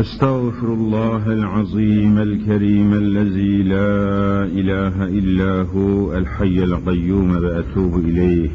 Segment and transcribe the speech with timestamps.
[0.00, 8.50] أستغفر الله العظيم الكريم الذي لا إله إلا هو الحي القيوم وأتوب إليه.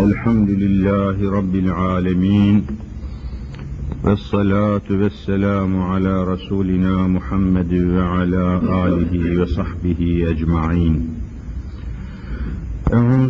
[0.00, 2.66] الحمد لله رب العالمين
[4.04, 10.94] والصلاة والسلام على رسولنا محمد وعلى آله وصحبه أجمعين.
[12.92, 13.28] أعوذ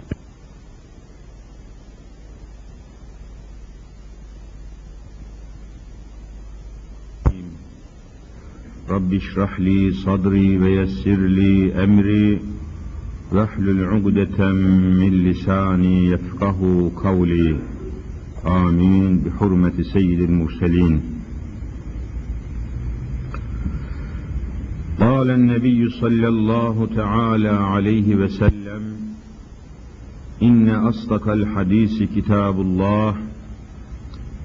[9.12, 12.40] رب اشرح لي صدري ويسر لي أمري.
[13.32, 17.56] واحلل عقدة من لساني يفقه قولي.
[18.46, 19.18] آمين.
[19.18, 21.00] بحرمة سيد المرسلين.
[25.00, 28.82] قال النبي صلى الله تعالى عليه وسلم
[30.42, 33.16] إن أصدق الحديث كتاب الله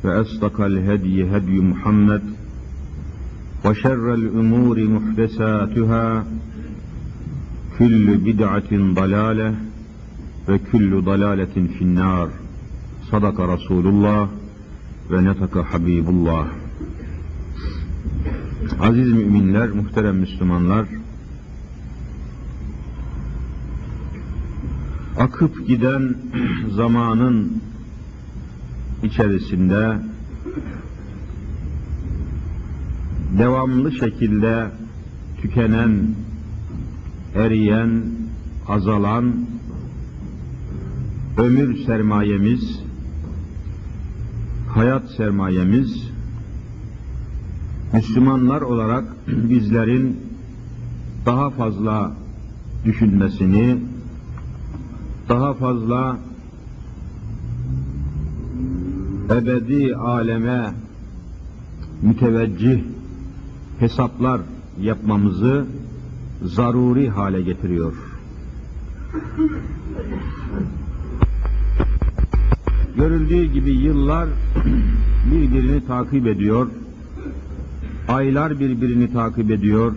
[0.03, 2.36] وأصدق الهدي هدي محمد
[3.64, 6.24] وشر الأمور محدثاتها
[7.78, 9.54] كل بدعة ضلالة
[10.48, 12.28] وكل ضلالة في النار
[13.10, 14.28] صدق رسول الله
[15.10, 16.46] ونطق حبيب الله
[18.80, 20.86] Aziz müminler, muhterem Müslümanlar,
[25.18, 26.14] akıp giden
[26.70, 27.62] zamanın
[29.02, 29.98] içerisinde
[33.31, 34.71] devamlı şekilde
[35.41, 36.15] tükenen,
[37.35, 38.03] eriyen,
[38.67, 39.33] azalan
[41.37, 42.79] ömür sermayemiz,
[44.69, 46.09] hayat sermayemiz,
[47.93, 50.19] Müslümanlar olarak bizlerin
[51.25, 52.11] daha fazla
[52.85, 53.77] düşünmesini,
[55.29, 56.17] daha fazla
[59.29, 60.73] ebedi aleme
[62.01, 62.96] müteveccih
[63.79, 64.41] hesaplar
[64.81, 65.65] yapmamızı
[66.43, 67.93] zaruri hale getiriyor.
[72.97, 74.29] Görüldüğü gibi yıllar
[75.31, 76.67] birbirini takip ediyor,
[78.07, 79.93] aylar birbirini takip ediyor,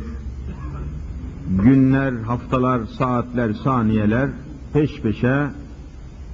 [1.63, 4.31] günler, haftalar, saatler, saniyeler
[4.73, 5.47] peş peşe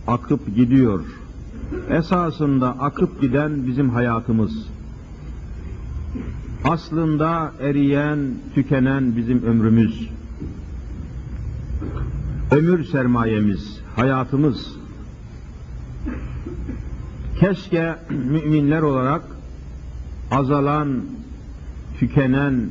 [0.06, 1.00] akıp gidiyor.
[1.90, 4.68] Esasında akıp giden bizim hayatımız
[6.66, 8.19] aslında eriyen,
[8.54, 10.10] tükenen bizim ömrümüz.
[12.50, 14.77] Ömür sermayemiz, hayatımız.
[17.41, 19.22] Keşke müminler olarak
[20.31, 21.03] azalan,
[21.99, 22.69] tükenen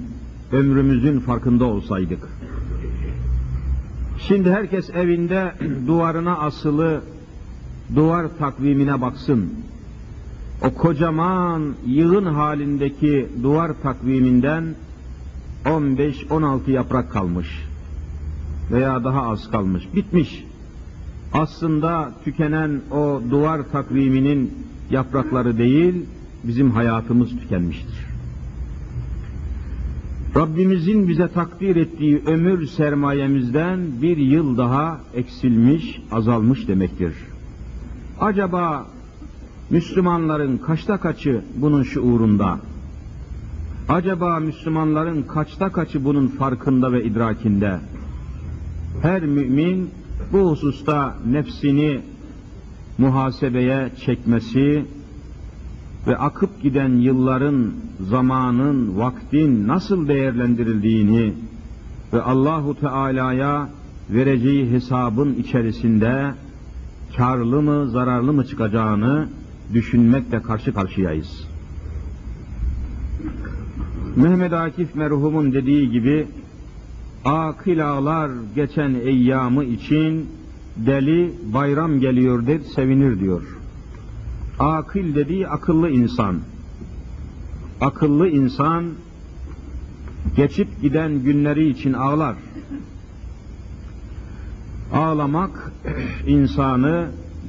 [0.52, 2.30] ömrümüzün farkında olsaydık.
[4.28, 5.54] Şimdi herkes evinde
[5.88, 7.02] duvarına asılı
[7.96, 9.54] duvar takvimine baksın
[10.62, 14.76] o kocaman yığın halindeki duvar takviminden
[15.66, 17.48] 15-16 yaprak kalmış
[18.72, 20.46] veya daha az kalmış, bitmiş.
[21.34, 24.54] Aslında tükenen o duvar takviminin
[24.92, 26.06] yaprakları değil,
[26.44, 28.06] bizim hayatımız tükenmiştir.
[30.36, 37.14] Rabbimizin bize takdir ettiği ömür sermayemizden bir yıl daha eksilmiş, azalmış demektir.
[38.20, 38.86] Acaba
[39.70, 42.60] Müslümanların kaçta kaçı bunun şuurunda?
[43.90, 47.80] Acaba Müslümanların kaçta kaçı bunun farkında ve idrakinde?
[49.02, 49.90] Her mümin
[50.34, 52.02] bu hususta nefsini
[52.98, 54.86] muhasebeye çekmesi
[56.08, 61.34] ve akıp giden yılların, zamanın, vaktin nasıl değerlendirildiğini
[62.14, 63.70] ve Allahu Teala'ya
[64.10, 66.34] vereceği hesabın içerisinde
[67.18, 69.28] karlı mı, zararlı mı çıkacağını
[69.74, 71.48] düşünmekle karşı karşıyayız.
[74.16, 76.28] Mehmet Akif merhumun dediği gibi
[77.26, 80.30] akil ağlar geçen eyyamı için
[80.78, 83.58] deli bayram geliyor der sevinir diyor.
[84.60, 86.40] Akil dediği akıllı insan.
[87.82, 88.86] Akıllı insan
[90.36, 92.36] geçip giden günleri için ağlar.
[94.94, 95.72] Ağlamak
[96.28, 97.08] insanı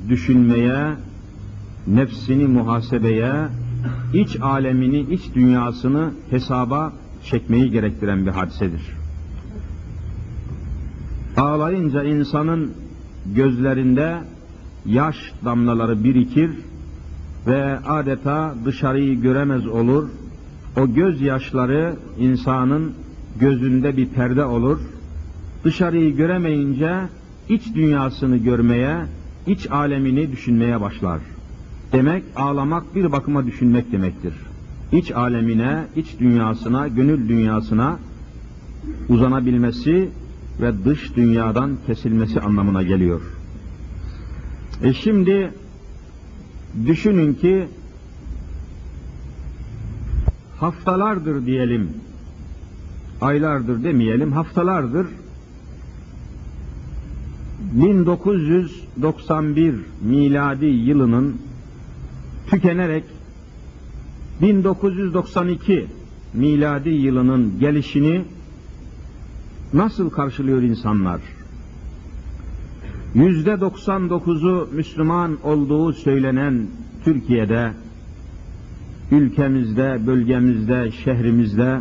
[0.09, 0.95] düşünmeye,
[1.87, 3.33] nefsini muhasebeye,
[4.15, 6.93] iç alemini, iç dünyasını hesaba
[7.25, 8.83] çekmeyi gerektiren bir hadisedir.
[11.37, 12.73] Ağlayınca insanın
[13.35, 14.19] gözlerinde
[14.87, 16.51] yaş damlaları birikir
[17.47, 20.09] ve adeta dışarıyı göremez olur.
[20.77, 22.93] O gözyaşları insanın
[23.41, 24.79] gözünde bir perde olur.
[25.65, 26.95] Dışarıyı göremeyince
[27.49, 28.97] iç dünyasını görmeye,
[29.47, 31.21] iç alemini düşünmeye başlar.
[31.93, 34.35] Demek ağlamak bir bakıma düşünmek demektir.
[34.93, 37.99] İç alemine, iç dünyasına, gönül dünyasına
[39.09, 40.09] uzanabilmesi
[40.61, 43.21] ve dış dünyadan kesilmesi anlamına geliyor.
[44.83, 45.53] E şimdi
[46.87, 47.69] düşünün ki
[50.61, 51.91] haftalardır diyelim,
[53.21, 55.07] aylardır demeyelim, haftalardır
[57.73, 61.37] 1991 miladi yılının
[62.51, 63.05] tükenerek
[64.43, 65.87] 1992
[66.35, 68.25] miladi yılının gelişini
[69.73, 71.21] nasıl karşılıyor insanlar?
[73.15, 76.67] Yüzde 99'u Müslüman olduğu söylenen
[77.05, 77.73] Türkiye'de,
[79.11, 81.81] ülkemizde, bölgemizde, şehrimizde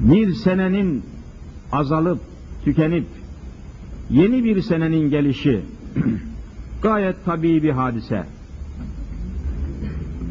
[0.00, 1.02] bir senenin
[1.72, 2.20] azalıp,
[2.64, 3.06] tükenip
[4.10, 5.60] yeni bir senenin gelişi
[6.82, 8.24] gayet tabii bir hadise.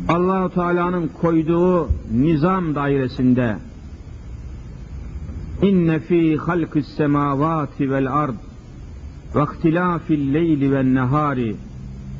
[0.07, 3.55] Allahu Teala'nın koyduğu nizam dairesinde
[5.61, 8.35] İnne fi halqis semavati vel ard
[9.35, 11.55] ve ihtilafil leyli ven nehari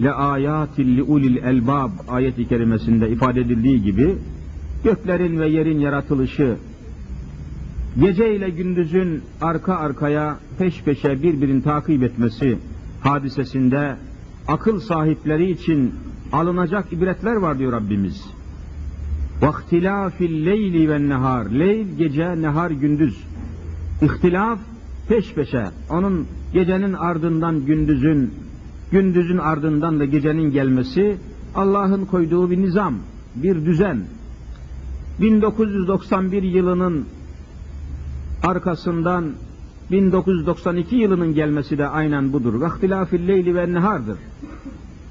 [0.01, 4.15] le ayatin li ulil elbab ayeti kerimesinde ifade edildiği gibi
[4.83, 6.57] göklerin ve yerin yaratılışı
[7.99, 12.57] gece ile gündüzün arka arkaya peş peşe birbirini takip etmesi
[13.01, 13.95] hadisesinde
[14.48, 15.94] akıl sahipleri için
[16.32, 18.24] alınacak ibretler var diyor Rabbimiz.
[19.40, 23.24] وَاخْتِلَافِ اللَّيْلِ وَالنَّهَارِ Leyl gece, nehar gündüz.
[24.02, 24.58] İhtilaf
[25.08, 25.66] peş peşe.
[25.90, 28.34] Onun gecenin ardından gündüzün,
[28.92, 31.16] gündüzün ardından da gecenin gelmesi
[31.54, 32.94] Allah'ın koyduğu bir nizam,
[33.36, 34.04] bir düzen.
[35.20, 37.04] 1991 yılının
[38.42, 39.24] arkasından
[39.91, 42.53] 1992 yılının gelmesi de aynen budur.
[42.53, 44.17] Vaktilafil leyli ve nehardır.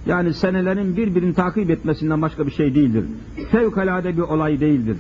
[0.07, 3.05] Yani senelerin birbirini takip etmesinden başka bir şey değildir.
[3.51, 4.97] Fevkalade bir olay değildir.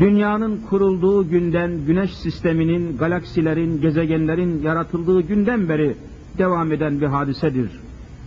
[0.00, 5.96] Dünyanın kurulduğu günden, güneş sisteminin, galaksilerin, gezegenlerin yaratıldığı günden beri
[6.38, 7.70] devam eden bir hadisedir.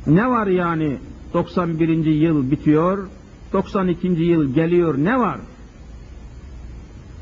[0.08, 0.98] Ne var yani
[1.34, 2.06] 91.
[2.06, 3.08] yıl bitiyor,
[3.54, 4.08] 92.
[4.08, 5.40] yıl geliyor ne var?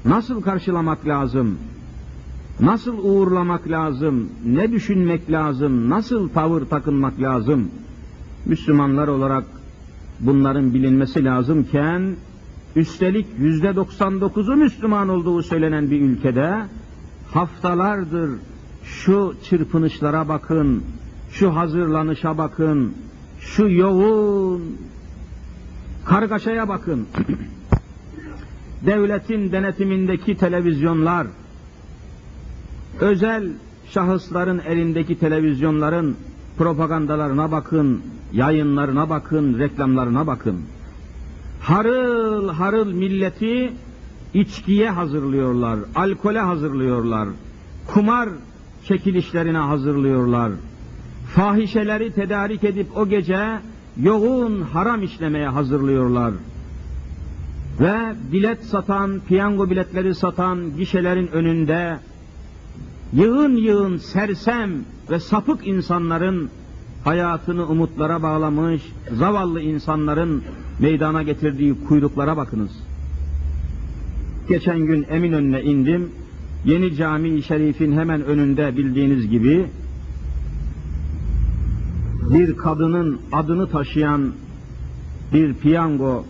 [0.05, 1.57] Nasıl karşılamak lazım?
[2.59, 4.29] Nasıl uğurlamak lazım?
[4.45, 5.89] Ne düşünmek lazım?
[5.89, 7.69] Nasıl tavır takınmak lazım?
[8.45, 9.43] Müslümanlar olarak
[10.19, 12.15] bunların bilinmesi lazımken
[12.75, 16.65] üstelik yüzde 99'u Müslüman olduğu söylenen bir ülkede
[17.31, 18.29] haftalardır
[18.83, 20.83] şu çırpınışlara bakın,
[21.31, 22.93] şu hazırlanışa bakın,
[23.39, 24.77] şu yoğun
[26.05, 27.07] kargaşaya bakın.
[28.85, 31.27] Devletin denetimindeki televizyonlar,
[32.99, 33.49] özel
[33.89, 36.15] şahısların elindeki televizyonların
[36.57, 38.01] propagandalarına bakın,
[38.33, 40.61] yayınlarına bakın, reklamlarına bakın.
[41.61, 43.73] Harıl harıl milleti
[44.33, 47.29] içkiye hazırlıyorlar, alkole hazırlıyorlar,
[47.87, 48.29] kumar
[48.85, 50.51] çekilişlerine hazırlıyorlar.
[51.35, 53.59] Fahişeleri tedarik edip o gece
[53.97, 56.33] yoğun haram işlemeye hazırlıyorlar.
[57.79, 61.97] Ve bilet satan, piyango biletleri satan gişelerin önünde
[63.13, 64.71] yığın yığın sersem
[65.09, 66.49] ve sapık insanların
[67.03, 70.43] hayatını umutlara bağlamış zavallı insanların
[70.79, 72.71] meydana getirdiği kuyruklara bakınız.
[74.49, 76.09] Geçen gün Eminönü'ne indim.
[76.65, 79.65] Yeni cami-i şerifin hemen önünde bildiğiniz gibi
[82.33, 84.31] bir kadının adını taşıyan
[85.33, 86.25] bir piyango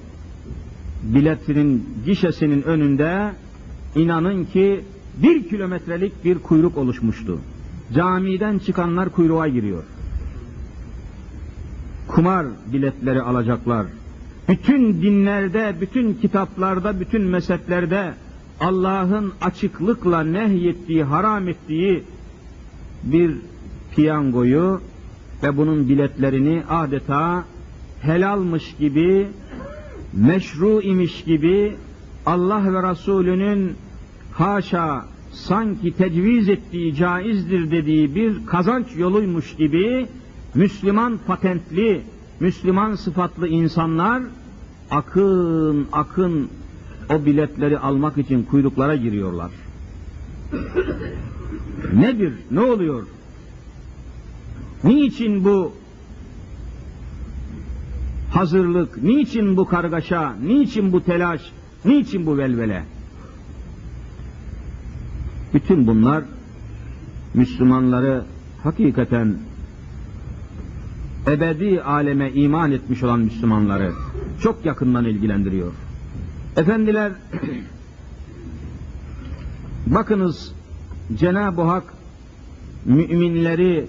[1.04, 3.32] biletinin gişesinin önünde
[3.96, 4.82] inanın ki
[5.18, 7.40] bir kilometrelik bir kuyruk oluşmuştu.
[7.94, 9.84] Camiden çıkanlar kuyruğa giriyor.
[12.08, 13.86] Kumar biletleri alacaklar.
[14.50, 18.14] Bütün dinlerde, bütün kitaplarda, bütün mezheplerde
[18.60, 22.04] Allah'ın açıklıkla nehyettiği, haram ettiği
[23.04, 23.38] bir
[23.96, 24.82] piyangoyu
[25.44, 27.44] ve bunun biletlerini adeta
[28.02, 29.28] helalmış gibi,
[30.14, 31.76] meşru imiş gibi
[32.26, 33.76] Allah ve Resulünün
[34.34, 40.08] haşa sanki tecviz ettiği caizdir dediği bir kazanç yoluymuş gibi
[40.56, 42.02] Müslüman patentli,
[42.40, 44.24] Müslüman sıfatlı insanlar
[44.92, 46.50] akın akın
[47.10, 49.52] o biletleri almak için kuyruklara giriyorlar.
[51.94, 52.34] Nedir?
[52.52, 53.08] Ne oluyor?
[54.84, 55.72] Niçin bu
[58.34, 61.42] hazırlık, niçin bu kargaşa, niçin bu telaş,
[61.86, 62.84] niçin bu velvele?
[65.54, 66.24] Bütün bunlar
[67.34, 68.24] Müslümanları
[68.64, 69.38] hakikaten
[71.28, 73.92] ebedi aleme iman etmiş olan Müslümanları
[74.42, 75.72] çok yakından ilgilendiriyor.
[76.58, 77.12] Efendiler,
[79.88, 80.54] bakınız
[81.18, 81.84] Cenab-ı Hak
[82.86, 83.86] müminleri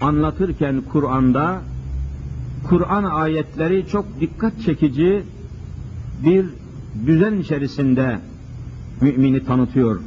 [0.00, 1.62] anlatırken Kur'an'da
[2.68, 5.22] Kur'an ayetleri çok dikkat çekici
[6.24, 6.46] bir
[7.06, 8.18] düzen içerisinde
[9.00, 10.00] mümini tanıtıyor.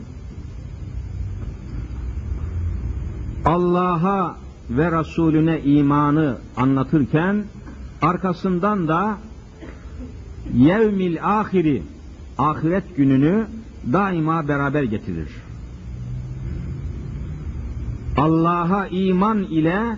[3.46, 4.38] Allah'a
[4.70, 7.44] ve Resulüne imanı anlatırken
[8.02, 9.18] arkasından da
[10.54, 11.84] yevmil ahiri
[12.38, 13.48] ahiret gününü
[13.94, 15.30] daima beraber getirir.
[18.18, 19.98] Allah'a iman ile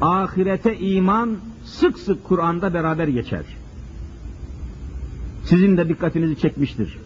[0.00, 3.44] ahirete iman sık sık Kur'an'da beraber geçer.
[5.44, 6.98] Sizin de dikkatinizi çekmiştir.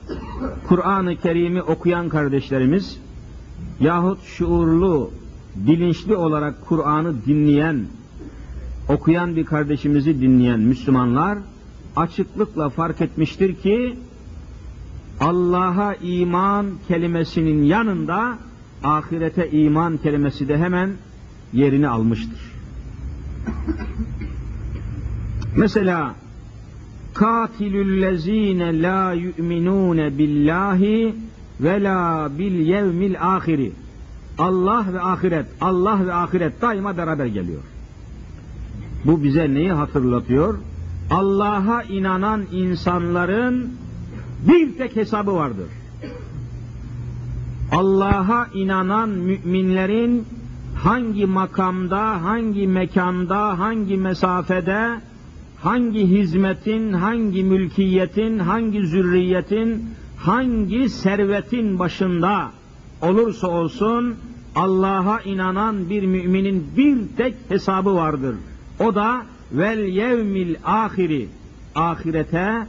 [0.68, 3.00] Kur'an-ı Kerim'i okuyan kardeşlerimiz
[3.80, 5.10] yahut şuurlu,
[5.54, 7.87] bilinçli olarak Kur'an'ı dinleyen,
[8.88, 11.38] okuyan bir kardeşimizi dinleyen Müslümanlar
[11.96, 13.96] açıklıkla fark etmiştir ki
[15.20, 18.38] Allah'a iman kelimesinin yanında
[18.84, 20.90] ahirete iman kelimesi de hemen
[21.52, 22.54] yerini almıştır.
[25.56, 26.14] Mesela
[27.14, 31.14] katilüllezine la yu'minune billahi
[31.61, 33.73] ve la bil yevmil ahiri
[34.38, 37.62] Allah ve ahiret, Allah ve ahiret daima beraber geliyor.
[39.04, 40.58] Bu bize neyi hatırlatıyor?
[41.10, 43.74] Allah'a inanan insanların
[44.48, 45.68] bir tek hesabı vardır.
[47.72, 50.26] Allah'a inanan müminlerin
[50.74, 55.00] hangi makamda, hangi mekanda, hangi mesafede,
[55.62, 62.50] hangi hizmetin, hangi mülkiyetin, hangi zürriyetin, hangi servetin başında
[63.02, 64.16] olursa olsun
[64.54, 68.36] Allah'a inanan bir müminin bir tek hesabı vardır.
[68.80, 69.22] O da
[69.52, 71.28] vel yevmil ahiri
[71.74, 72.66] ahirete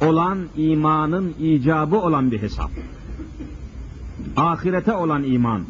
[0.00, 2.70] olan imanın icabı olan bir hesap.
[4.36, 5.62] Ahirete olan iman.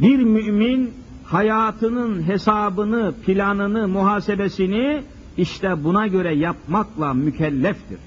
[0.00, 0.90] Bir mümin
[1.24, 5.02] hayatının hesabını, planını, muhasebesini
[5.36, 7.98] işte buna göre yapmakla mükelleftir.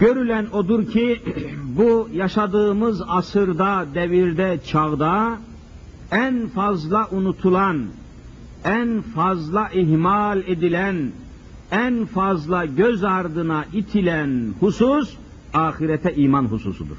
[0.00, 1.20] Görülen odur ki
[1.76, 5.38] bu yaşadığımız asırda, devirde, çağda
[6.12, 7.86] en fazla unutulan,
[8.64, 11.12] en fazla ihmal edilen,
[11.72, 15.16] en fazla göz ardına itilen husus
[15.54, 16.96] ahirete iman hususudur.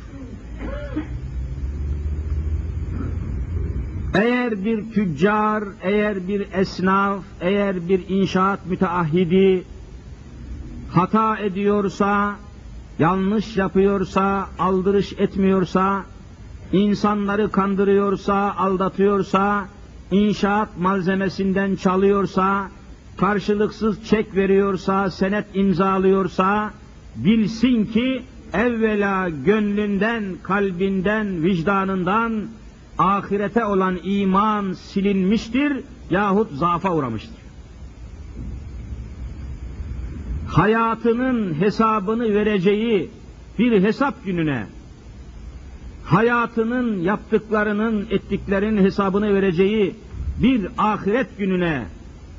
[4.15, 9.63] Eğer bir tüccar, eğer bir esnaf, eğer bir inşaat müteahhidi
[10.91, 12.35] hata ediyorsa,
[13.01, 16.05] yanlış yapıyorsa, aldırış etmiyorsa,
[16.71, 19.67] insanları kandırıyorsa, aldatıyorsa,
[20.11, 22.69] inşaat malzemesinden çalıyorsa,
[23.17, 26.71] karşılıksız çek veriyorsa, senet imzalıyorsa,
[27.15, 32.43] bilsin ki evvela gönlünden, kalbinden, vicdanından
[32.97, 37.40] ahirete olan iman silinmiştir yahut zaafa uğramıştır.
[40.51, 43.09] Hayatının hesabını vereceği
[43.59, 44.65] bir hesap gününe,
[46.03, 49.95] hayatının yaptıklarının, ettiklerinin hesabını vereceği
[50.41, 51.85] bir ahiret gününe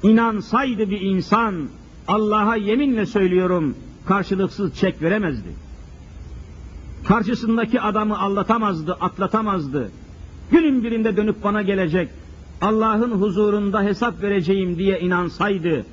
[0.02, 1.68] inansaydı bir insan,
[2.08, 3.74] Allah'a yeminle söylüyorum,
[4.06, 5.48] karşılıksız çek veremezdi.
[7.08, 9.90] Karşısındaki adamı aldatamazdı, atlatamazdı.
[10.50, 12.08] Günün birinde dönüp bana gelecek,
[12.60, 15.84] Allah'ın huzurunda hesap vereceğim diye inansaydı,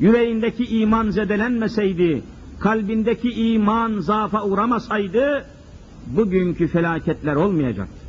[0.00, 2.22] yüreğindeki iman zedelenmeseydi,
[2.60, 5.44] kalbindeki iman zaafa uğramasaydı,
[6.06, 8.08] bugünkü felaketler olmayacaktı.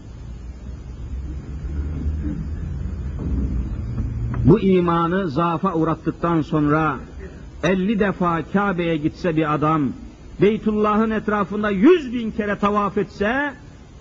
[4.46, 6.96] Bu imanı zaafa uğrattıktan sonra
[7.63, 9.89] 50 defa Kabe'ye gitse bir adam,
[10.41, 13.53] Beytullah'ın etrafında yüz bin kere tavaf etse,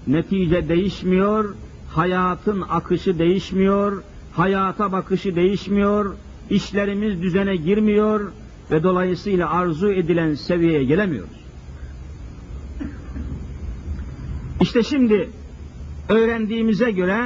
[0.07, 1.54] netice değişmiyor,
[1.88, 4.02] hayatın akışı değişmiyor,
[4.33, 6.14] hayata bakışı değişmiyor,
[6.50, 8.33] işlerimiz düzene girmiyor
[8.71, 11.38] ve dolayısıyla arzu edilen seviyeye gelemiyoruz.
[14.61, 15.31] İşte şimdi
[16.09, 17.25] öğrendiğimize göre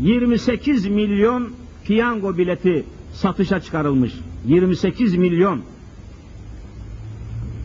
[0.00, 1.52] 28 milyon
[1.84, 4.12] piyango bileti satışa çıkarılmış.
[4.46, 5.60] 28 milyon.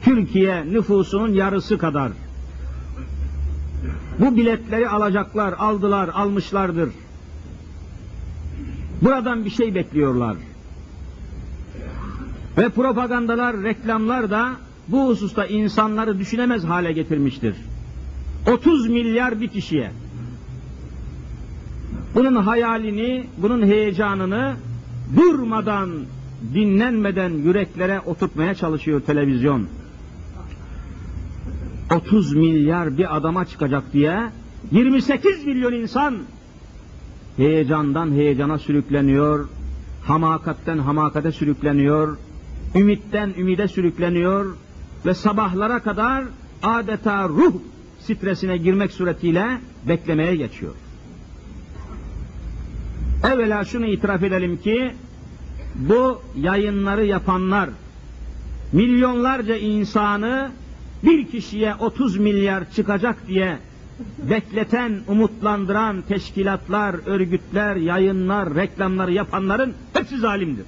[0.04, 2.12] Türkiye nüfusunun yarısı kadar.
[4.20, 6.90] Bu biletleri alacaklar, aldılar, almışlardır.
[9.02, 10.38] Buradan bir şey bekliyorlar.
[12.58, 14.52] Ve propagandalar, reklamlar da
[14.88, 17.56] bu hususta insanları düşünemez hale getirmiştir.
[18.48, 19.92] 30 milyar bir kişiye.
[22.16, 24.56] Bunun hayalini, bunun heyecanını
[25.16, 25.90] durmadan,
[26.54, 29.68] dinlenmeden yüreklere oturtmaya çalışıyor televizyon.
[31.96, 34.30] 30 milyar bir adama çıkacak diye
[34.72, 36.18] 28 milyon insan
[37.38, 39.50] heyecandan heyecana sürükleniyor,
[40.04, 42.18] hamakatten hamakate sürükleniyor,
[42.76, 44.56] ümitten ümide sürükleniyor
[45.06, 46.24] ve sabahlara kadar
[46.64, 47.54] adeta ruh
[48.00, 49.58] stresine girmek suretiyle
[49.88, 50.74] beklemeye geçiyor.
[53.24, 54.92] Evvela şunu itiraf edelim ki
[55.76, 57.70] bu yayınları yapanlar
[58.72, 60.52] milyonlarca insanı
[61.04, 63.58] bir kişiye 30 milyar çıkacak diye
[64.30, 70.66] bekleten, umutlandıran teşkilatlar, örgütler, yayınlar, reklamları yapanların hepsi zalimdir.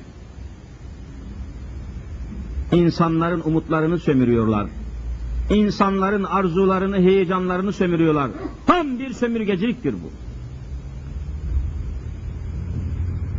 [2.71, 4.67] İnsanların umutlarını sömürüyorlar.
[5.49, 8.31] İnsanların arzularını, heyecanlarını sömürüyorlar.
[8.67, 10.11] Tam bir sömürgeciliktir bu.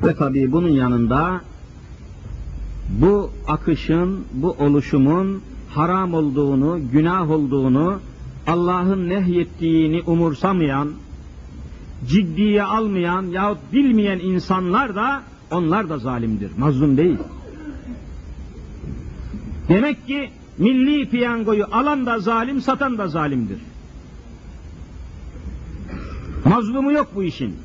[0.07, 1.41] Ve tabii bunun yanında
[2.89, 7.99] bu akışın, bu oluşumun haram olduğunu, günah olduğunu,
[8.47, 10.89] Allah'ın nehyettiğini umursamayan,
[12.09, 17.19] ciddiye almayan yahut bilmeyen insanlar da onlar da zalimdir, mazlum değil.
[19.69, 23.59] Demek ki milli piyangoyu alan da zalim, satan da zalimdir.
[26.45, 27.57] Mazlumu yok bu işin.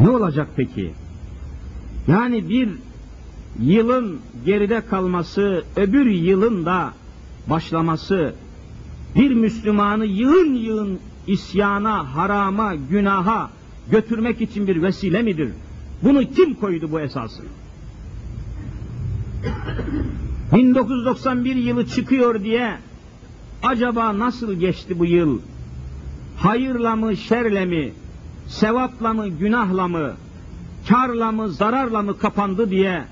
[0.00, 0.92] Ne olacak peki?
[2.08, 2.68] Yani bir
[3.60, 6.92] yılın geride kalması, öbür yılın da
[7.46, 8.34] başlaması,
[9.16, 13.50] bir Müslümanı yığın yığın isyana, harama, günaha
[13.90, 15.50] götürmek için bir vesile midir?
[16.02, 17.42] Bunu kim koydu bu esası?
[20.52, 22.76] 1991 yılı çıkıyor diye
[23.62, 25.40] acaba nasıl geçti bu yıl?
[26.36, 27.92] Hayırla mı, şerle mi,
[28.46, 30.12] sevapla mı, günahla mı,
[30.88, 33.04] karla mı, zararla mı kapandı diye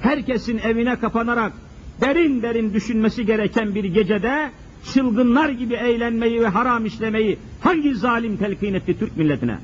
[0.00, 1.52] herkesin evine kapanarak
[2.00, 4.50] derin derin düşünmesi gereken bir gecede
[4.92, 9.58] çılgınlar gibi eğlenmeyi ve haram işlemeyi hangi zalim telkin etti Türk milletine?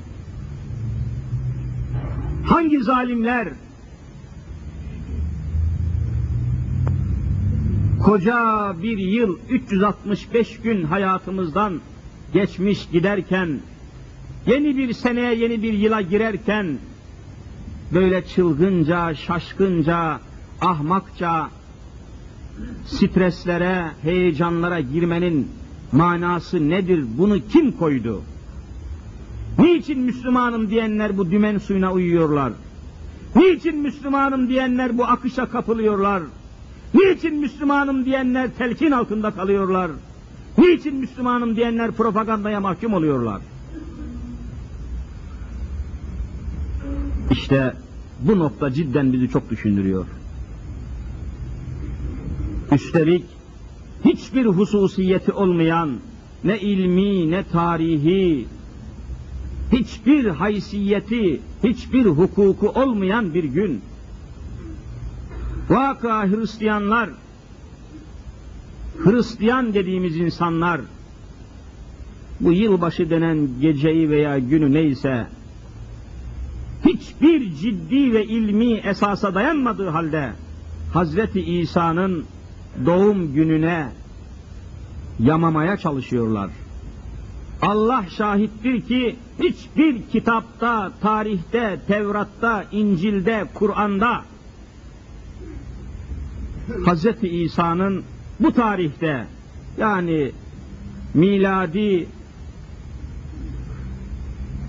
[2.45, 3.47] Hangi zalimler
[8.03, 11.79] koca bir yıl 365 gün hayatımızdan
[12.33, 13.59] geçmiş giderken
[14.47, 16.77] yeni bir seneye yeni bir yıla girerken
[17.93, 20.19] böyle çılgınca, şaşkınca,
[20.61, 21.49] ahmakça
[22.85, 25.47] streslere, heyecanlara girmenin
[25.91, 27.05] manası nedir?
[27.17, 28.21] Bunu kim koydu?
[29.59, 32.53] Niçin Müslümanım diyenler bu dümen suyuna uyuyorlar?
[33.35, 36.23] Niçin Müslümanım diyenler bu akışa kapılıyorlar?
[36.93, 39.91] Niçin Müslümanım diyenler telkin altında kalıyorlar?
[40.57, 43.41] Niçin Müslümanım diyenler propagandaya mahkum oluyorlar?
[47.31, 47.73] İşte
[48.21, 50.05] bu nokta cidden bizi çok düşündürüyor.
[52.71, 53.25] Üstelik
[54.05, 55.89] hiçbir hususiyeti olmayan
[56.43, 58.47] ne ilmi ne tarihi
[59.71, 63.81] hiçbir haysiyeti, hiçbir hukuku olmayan bir gün.
[65.69, 67.09] Vaka Hristiyanlar,
[69.03, 70.81] Hristiyan dediğimiz insanlar,
[72.39, 75.27] bu yılbaşı denen geceyi veya günü neyse,
[76.85, 80.33] hiçbir ciddi ve ilmi esasa dayanmadığı halde,
[80.93, 82.25] Hazreti İsa'nın
[82.85, 83.91] doğum gününe
[85.19, 86.49] yamamaya çalışıyorlar.
[87.61, 94.23] Allah şahittir ki hiçbir kitapta, tarihte, Tevrat'ta, İncil'de, Kur'an'da
[96.69, 97.05] Hz.
[97.23, 98.03] İsa'nın
[98.39, 99.25] bu tarihte
[99.77, 100.31] yani
[101.13, 102.07] miladi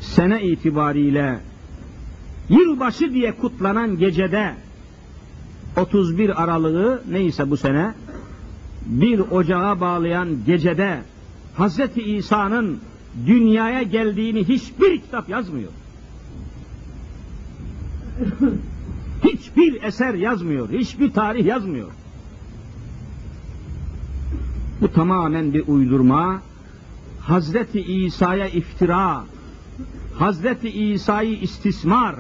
[0.01, 1.41] sene itibariyle
[2.49, 4.55] yılbaşı diye kutlanan gecede
[5.77, 7.95] 31 Aralık'ı neyse bu sene
[8.87, 11.03] bir ocağa bağlayan gecede
[11.59, 11.81] Hz.
[11.97, 12.81] İsa'nın
[13.27, 15.71] dünyaya geldiğini hiçbir kitap yazmıyor.
[19.33, 21.89] Hiçbir eser yazmıyor, hiçbir tarih yazmıyor.
[24.81, 26.43] Bu tamamen bir uydurma,
[27.21, 29.25] Hazreti İsa'ya iftira,
[30.19, 32.17] Hazreti İsa'yı istismar,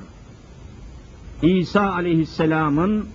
[1.42, 3.06] İsa aleyhisselamın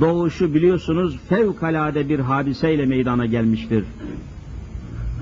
[0.00, 3.84] doğuşu biliyorsunuz fevkalade bir hadiseyle meydana gelmiştir.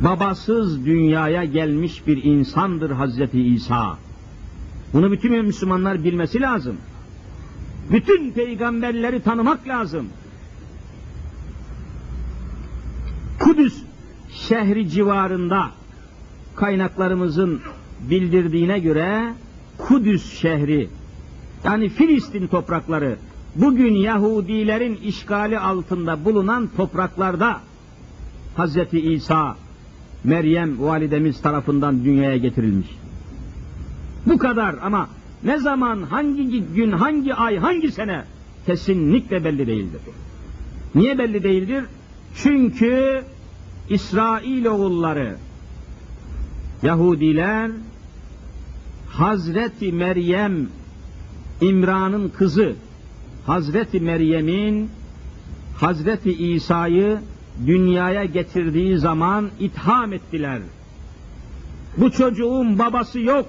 [0.04, 3.98] Babasız dünyaya gelmiş bir insandır Hazreti İsa.
[4.92, 6.76] Bunu bütün Müslümanlar bilmesi lazım.
[7.92, 10.06] Bütün peygamberleri tanımak lazım.
[13.38, 13.82] Kudüs
[14.32, 15.70] şehri civarında
[16.56, 17.60] kaynaklarımızın
[18.10, 19.34] bildirdiğine göre
[19.78, 20.88] Kudüs şehri,
[21.64, 23.16] yani Filistin toprakları,
[23.54, 27.60] bugün Yahudilerin işgali altında bulunan topraklarda
[28.56, 29.56] Hazreti İsa,
[30.24, 32.88] Meryem validemiz tarafından dünyaya getirilmiş.
[34.26, 35.08] Bu kadar ama
[35.44, 38.24] ne zaman, hangi gün, hangi ay, hangi sene
[38.66, 40.00] kesinlikle belli değildir.
[40.94, 41.84] Niye belli değildir?
[42.34, 43.22] Çünkü
[43.90, 45.36] İsrail oğulları,
[46.82, 47.70] Yahudiler,
[49.08, 50.68] Hazreti Meryem,
[51.60, 52.74] İmran'ın kızı,
[53.46, 54.90] Hazreti Meryem'in
[55.80, 57.18] Hazreti İsa'yı
[57.66, 60.60] dünyaya getirdiği zaman itham ettiler.
[61.96, 63.46] Bu çocuğun babası yok.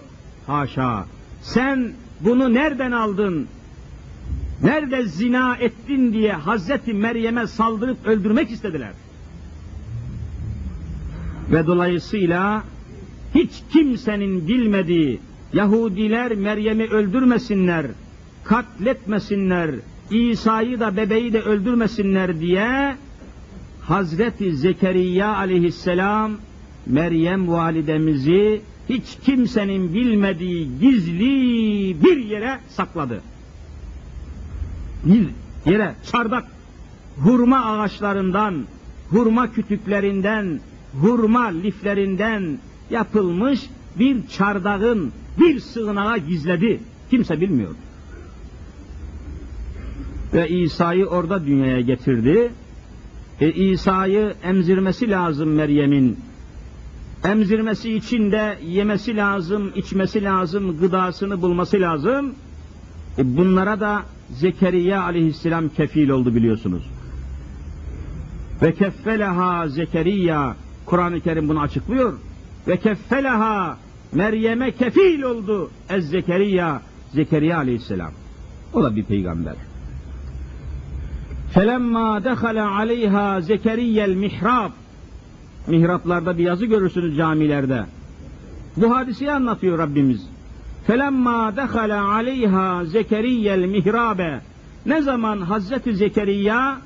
[0.48, 1.06] Haşa.
[1.42, 3.48] Sen bunu nereden aldın?
[4.64, 8.92] Nerede zina ettin diye Hazreti Meryem'e saldırıp öldürmek istediler.
[11.52, 12.64] Ve dolayısıyla
[13.36, 15.20] hiç kimsenin bilmediği
[15.54, 17.86] Yahudiler Meryem'i öldürmesinler,
[18.44, 19.72] katletmesinler,
[20.12, 22.96] İsa'yı da bebeği de öldürmesinler diye
[23.82, 26.32] Hazreti Zekeriya aleyhisselam
[26.86, 31.26] Meryem validemizi hiç kimsenin bilmediği gizli
[32.04, 33.22] bir yere sakladı.
[35.06, 35.28] Bir
[35.72, 36.44] yere çardak
[37.18, 38.66] hurma ağaçlarından,
[39.10, 40.60] hurma kütüklerinden,
[41.02, 46.80] hurma liflerinden yapılmış bir çardağın bir sığınağa gizledi.
[47.10, 47.76] Kimse bilmiyor.
[50.34, 52.52] Ve İsa'yı orada dünyaya getirdi.
[53.42, 56.20] E, İsa'yı emzirmesi lazım Meryem'in.
[57.24, 62.36] Emzirmesi için de yemesi lazım, içmesi lazım, gıdasını bulması lazım.
[63.18, 66.84] E, bunlara da Zekeriya aleyhisselam kefil oldu biliyorsunuz.
[68.62, 70.56] Ve keffeleha Zekeriya
[70.86, 72.14] Kur'an-ı Kerim bunu açıklıyor.
[72.68, 73.78] Ve keffeleha
[74.14, 76.82] Meryem'e kefil oldu Ez Zekeriya
[77.14, 78.12] Zekeriya aleyhisselam.
[78.74, 79.56] O da bir peygamber.
[81.54, 84.72] Felemma dehale aleyha Zekeriyel mihrab
[85.68, 87.86] Mihraplarda bir yazı görürsünüz camilerde.
[88.78, 90.28] Bu hadiseyi anlatıyor Rabbimiz.
[90.88, 94.42] Felemma dehale aleyha Zekeriyel mihrabe
[94.86, 96.78] Ne zaman Hazreti Zekeriya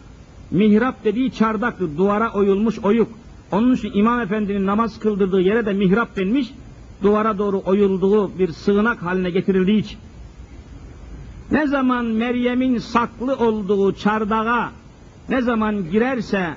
[0.52, 3.08] mihrap dediği çardaktır, duvara oyulmuş oyuk.
[3.52, 6.54] Onun için İmam Efendi'nin namaz kıldırdığı yere de mihrap denmiş,
[7.04, 10.00] duvara doğru oyulduğu bir sığınak haline getirildiği için.
[11.52, 14.72] Ne zaman Meryem'in saklı olduğu çardağa
[15.30, 16.56] ne zaman girerse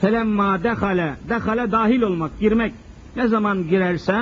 [0.00, 2.74] felemma dehale, dehale dahil olmak, girmek.
[3.16, 4.18] Ne zaman girerse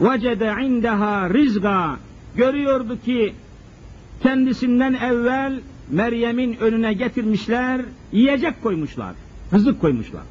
[0.00, 1.96] vecede indeha rizga
[2.36, 3.34] görüyordu ki
[4.22, 7.80] kendisinden evvel Meryem'in önüne getirmişler,
[8.12, 9.14] yiyecek koymuşlar,
[9.52, 10.22] rızık koymuşlar.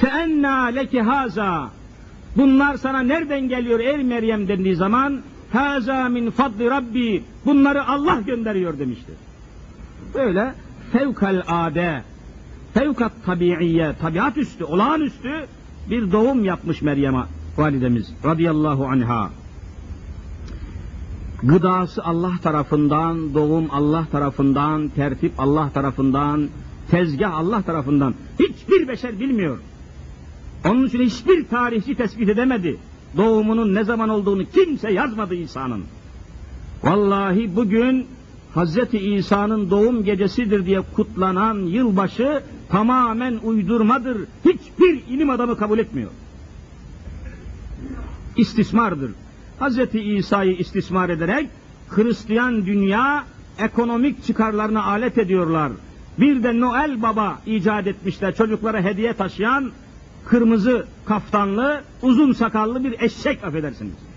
[0.00, 1.70] Fe enna leki haza
[2.36, 5.22] Bunlar sana nereden geliyor ey Meryem dendiği zaman
[5.52, 9.14] Haza min fadli Rabbi bunları Allah gönderiyor demiştir.
[10.14, 10.54] Böyle
[10.92, 12.02] fevkal ade
[12.74, 15.46] fevkat tabiiye tabiat üstü olağanüstü
[15.90, 17.24] bir doğum yapmış Meryem'e
[17.56, 19.30] validemiz radıyallahu anha.
[21.42, 26.48] Gıdası Allah tarafından, doğum Allah tarafından, tertip Allah tarafından,
[26.90, 28.14] tezgah Allah tarafından.
[28.38, 29.58] Hiçbir beşer bilmiyor.
[30.64, 32.76] Onun için hiçbir tarihçi tespit edemedi.
[33.16, 35.84] Doğumunun ne zaman olduğunu kimse yazmadı İsa'nın.
[36.82, 38.06] Vallahi bugün
[38.58, 44.18] Hazreti İsa'nın doğum gecesidir diye kutlanan yılbaşı tamamen uydurmadır.
[44.44, 46.10] Hiçbir ilim adamı kabul etmiyor.
[48.36, 49.10] İstismardır.
[49.58, 51.50] Hazreti İsa'yı istismar ederek
[51.88, 53.24] Hristiyan dünya
[53.58, 55.72] ekonomik çıkarlarına alet ediyorlar.
[56.18, 59.70] Bir de Noel Baba icat etmişler çocuklara hediye taşıyan
[60.24, 64.07] kırmızı kaftanlı, uzun sakallı bir eşek affedersiniz.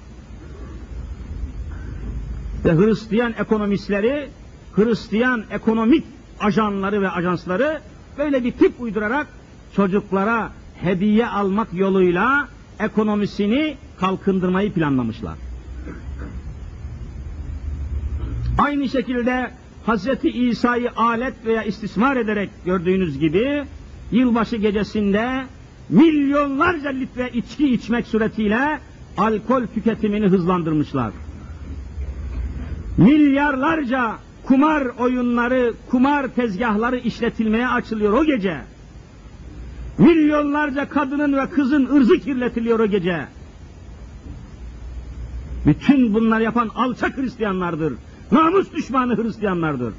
[2.66, 4.30] Ve Hristiyan ekonomistleri,
[4.76, 6.04] Hristiyan ekonomik
[6.40, 7.82] ajanları ve ajansları
[8.18, 9.28] böyle bir tip uydurarak
[9.76, 12.48] çocuklara hediye almak yoluyla
[12.80, 15.38] ekonomisini kalkındırmayı planlamışlar.
[18.58, 19.52] Aynı şekilde
[19.86, 23.64] Hazreti İsa'yı alet veya istismar ederek gördüğünüz gibi
[24.12, 25.46] yılbaşı gecesinde
[25.90, 28.80] milyonlarca litre içki içmek suretiyle
[29.18, 31.12] alkol tüketimini hızlandırmışlar.
[33.02, 38.62] Milyarlarca kumar oyunları, kumar tezgahları işletilmeye açılıyor o gece.
[39.98, 43.28] Milyonlarca kadının ve kızın ırzı kirletiliyor o gece.
[45.66, 47.94] Bütün bunlar yapan alçak Hristiyanlardır.
[48.32, 49.94] Namus düşmanı Hristiyanlardır.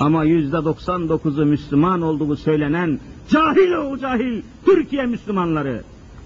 [0.00, 5.82] Ama yüzde 99'u Müslüman olduğu söylenen cahil o cahil Türkiye Müslümanları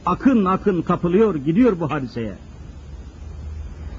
[0.07, 2.48] akın akın kapılıyor gidiyor bu hadiseye.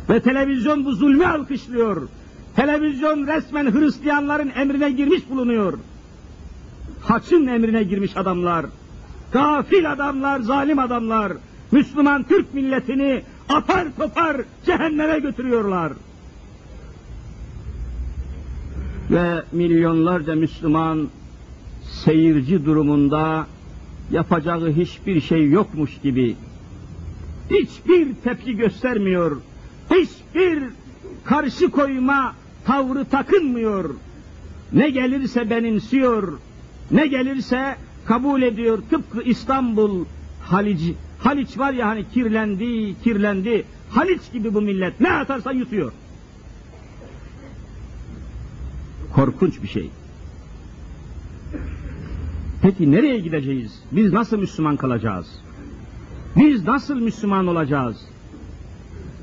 [0.09, 2.07] Ve televizyon bu zulmü alkışlıyor.
[2.55, 5.73] Televizyon resmen Hristiyanların emrine girmiş bulunuyor.
[7.01, 8.65] Haçın emrine girmiş adamlar.
[9.31, 11.33] Gafil adamlar, zalim adamlar.
[11.71, 15.93] Müslüman Türk milletini apar topar cehenneme götürüyorlar.
[19.11, 21.07] Ve milyonlarca Müslüman
[21.83, 23.47] seyirci durumunda
[24.11, 26.35] yapacağı hiçbir şey yokmuş gibi
[27.49, 29.41] hiçbir tepki göstermiyor,
[29.91, 30.63] hiçbir
[31.25, 33.95] karşı koyma tavrı takınmıyor.
[34.73, 36.39] Ne gelirse benimsiyor,
[36.91, 37.75] ne gelirse
[38.05, 38.79] kabul ediyor.
[38.89, 40.05] Tıpkı İstanbul
[40.43, 43.65] Haliç, Haliç var ya hani kirlendi, kirlendi.
[43.89, 45.91] Haliç gibi bu millet ne atarsa yutuyor.
[49.15, 49.89] Korkunç bir şey.
[52.61, 53.83] Peki nereye gideceğiz?
[53.91, 55.41] Biz nasıl Müslüman kalacağız?
[56.35, 58.05] Biz nasıl Müslüman olacağız?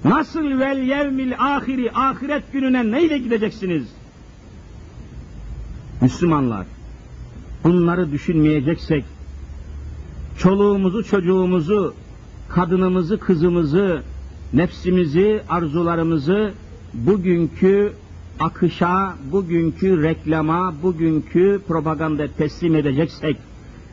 [0.07, 3.89] Nasıl vel yevmil ahiri ahiret gününe neyle gideceksiniz?
[6.01, 6.67] Müslümanlar,
[7.65, 9.05] bunları düşünmeyeceksek,
[10.39, 11.95] çoluğumuzu, çocuğumuzu,
[12.49, 14.03] kadınımızı, kızımızı,
[14.53, 16.53] nefsimizi, arzularımızı
[16.95, 17.93] bugünkü
[18.41, 23.37] akışa, bugünkü reklama, bugünkü propaganda teslim edeceksek,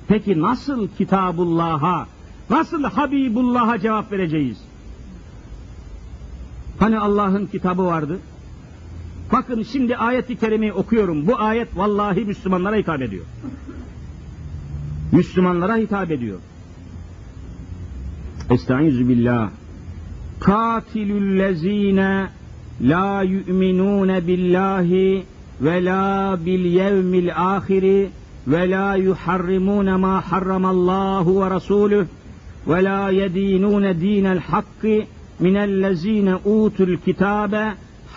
[0.07, 2.07] peki nasıl Kitabullah'a,
[2.49, 4.72] nasıl Habibullah'a cevap vereceğiz?
[6.79, 8.19] Hani Allah'ın kitabı vardı?
[9.31, 11.27] Bakın şimdi ayeti kerimeyi okuyorum.
[11.27, 13.25] Bu ayet vallahi Müslümanlara hitap ediyor.
[15.11, 16.39] Müslümanlara hitap ediyor.
[18.49, 19.49] Estaizu billah.
[20.39, 22.29] Katilüllezine
[22.81, 25.25] la yu'minune billahi
[25.61, 28.09] ve la bil yevmil ahiri
[28.47, 32.05] ve la yuharrimune ma harramallahu ve rasuluh
[32.67, 35.03] ve la yedinune dinel hakkı
[35.43, 37.63] minellezine utul kitabe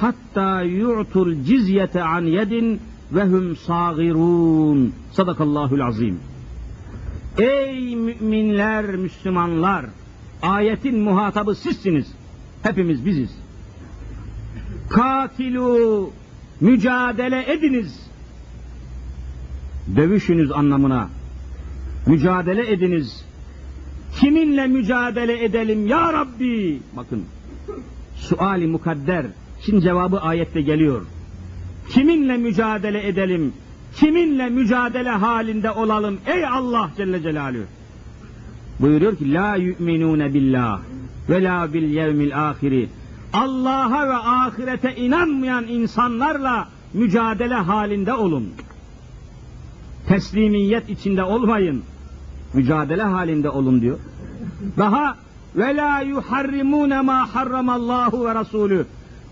[0.01, 2.69] hatta yu'tul cizyete an yedin
[3.13, 4.95] ve hum sagirun.
[5.13, 6.17] Sadakallahul azim.
[7.39, 9.87] Ey müminler, Müslümanlar!
[10.43, 12.07] Ayetin muhatabı sizsiniz.
[12.63, 13.31] Hepimiz biziz.
[14.89, 16.11] Katilu,
[16.61, 18.07] mücadele ediniz.
[19.97, 21.09] Dövüşünüz anlamına.
[22.07, 23.25] Mücadele ediniz.
[24.21, 26.81] Kiminle mücadele edelim ya Rabbi?
[26.97, 27.25] Bakın,
[28.17, 29.27] suali mukadder.
[29.67, 31.03] Şimdi cevabı ayette geliyor.
[31.91, 33.53] Kiminle mücadele edelim?
[33.97, 37.65] Kiminle mücadele halinde olalım ey Allah Celle Celaluhu?
[38.81, 40.81] Buyuruyor ki la yu'minune billah
[41.29, 42.89] ve la bil yevmil ahiri.
[43.33, 48.49] Allah'a ve ahirete inanmayan insanlarla mücadele halinde olun.
[50.09, 51.83] Teslimiyet içinde olmayın.
[52.57, 53.99] Mücadele halinde olun diyor.
[54.79, 55.17] Daha
[55.57, 58.87] ve la yuharrimune ma harramallahu ve rasulü.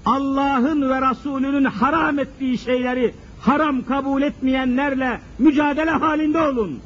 [0.07, 6.79] Allah'ın ve Resulünün haram ettiği şeyleri haram kabul etmeyenlerle mücadele halinde olun.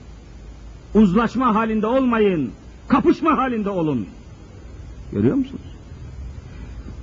[0.94, 2.50] Uzlaşma halinde olmayın.
[2.88, 4.06] Kapışma halinde olun.
[5.12, 5.62] Görüyor musunuz?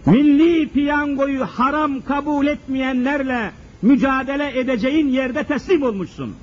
[0.06, 6.36] Milli piyangoyu haram kabul etmeyenlerle mücadele edeceğin yerde teslim olmuşsun.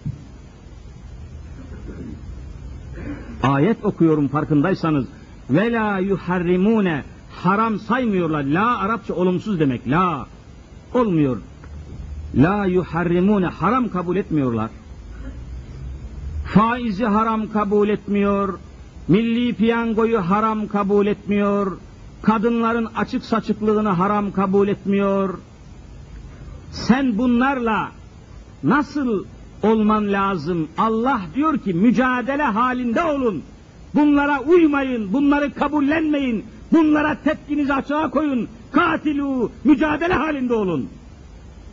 [3.42, 5.06] Ayet okuyorum farkındaysanız.
[5.50, 8.44] Ve la yuharrimune haram saymıyorlar.
[8.44, 9.88] La Arapça olumsuz demek.
[9.88, 10.26] La
[10.94, 11.36] olmuyor.
[12.34, 14.70] La yuharrimune haram kabul etmiyorlar.
[16.46, 18.58] Faizi haram kabul etmiyor.
[19.08, 21.78] Milli piyangoyu haram kabul etmiyor.
[22.22, 25.38] Kadınların açık saçıklığını haram kabul etmiyor.
[26.72, 27.88] Sen bunlarla
[28.62, 29.24] nasıl
[29.62, 30.68] olman lazım?
[30.78, 33.42] Allah diyor ki mücadele halinde olun.
[33.94, 36.44] Bunlara uymayın, bunları kabullenmeyin.
[36.72, 38.48] Bunlara tepkinizi açığa koyun.
[38.72, 40.88] Katilu, mücadele halinde olun.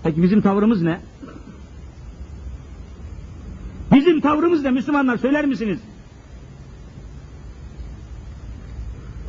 [0.04, 0.99] Peki bizim tavrımız ne?
[3.93, 5.80] Bizim tavrımız ne Müslümanlar söyler misiniz?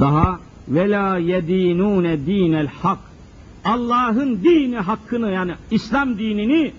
[0.00, 2.98] Daha ve la yedinune dinel hak.
[3.64, 6.72] Allah'ın dini hakkını yani İslam dinini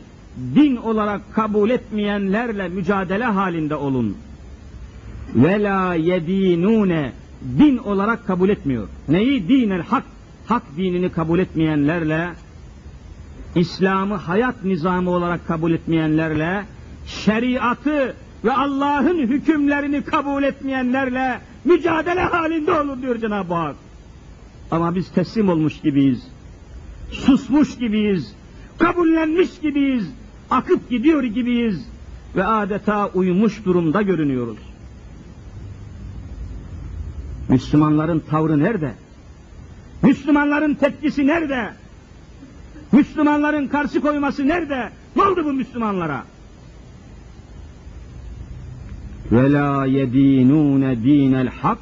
[0.56, 4.18] din olarak kabul etmeyenlerle mücadele halinde olun.
[5.36, 7.12] Ve la yedinune
[7.60, 8.88] din olarak kabul etmiyor.
[9.10, 9.48] Neyi?
[9.48, 10.04] Dinel hak.
[10.46, 12.30] Hak dinini kabul etmeyenlerle
[13.56, 16.66] İslam'ı hayat nizamı olarak kabul etmeyenlerle
[17.08, 23.76] şeriatı ve Allah'ın hükümlerini kabul etmeyenlerle mücadele halinde olun diyor Cenab-ı Hak.
[24.72, 26.28] Ama biz teslim olmuş gibiyiz.
[27.12, 28.36] Susmuş gibiyiz.
[28.78, 30.12] Kabullenmiş gibiyiz.
[30.52, 31.86] Akıp gidiyor gibiyiz.
[32.36, 34.58] Ve adeta uyumuş durumda görünüyoruz.
[37.50, 38.94] Müslümanların tavrı nerede?
[40.04, 41.74] Müslümanların tepkisi nerede?
[42.92, 44.90] Müslümanların karşı koyması nerede?
[45.16, 46.24] Ne oldu bu Müslümanlara?
[49.32, 51.78] Ve la yedinune dinel hak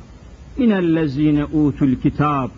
[0.58, 2.50] minellezine utul kitab.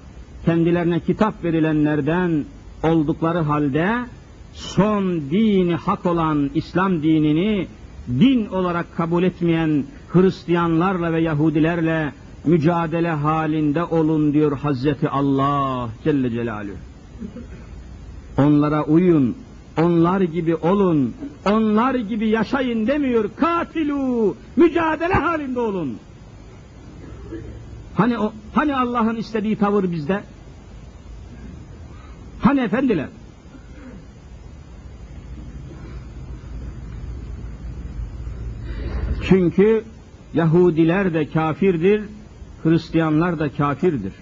[0.45, 2.45] Kendilerine kitap verilenlerden
[2.83, 4.05] oldukları halde
[4.53, 7.67] son dini hak olan İslam dinini
[8.09, 9.83] din olarak kabul etmeyen
[10.13, 12.13] Hristiyanlarla ve Yahudilerle
[12.45, 16.75] mücadele halinde olun diyor Hazreti Allah Celle Celaluhu.
[18.37, 19.35] Onlara uyun,
[19.77, 21.13] onlar gibi olun,
[21.45, 23.29] onlar gibi yaşayın demiyor.
[23.35, 25.97] Katilu, mücadele halinde olun.
[27.95, 30.23] Hani o, hani Allah'ın istediği tavır bizde?
[32.41, 33.07] Hani efendiler?
[39.31, 39.83] Çünkü
[40.33, 42.03] Yahudiler de kafirdir,
[42.63, 44.13] Hristiyanlar da kafirdir.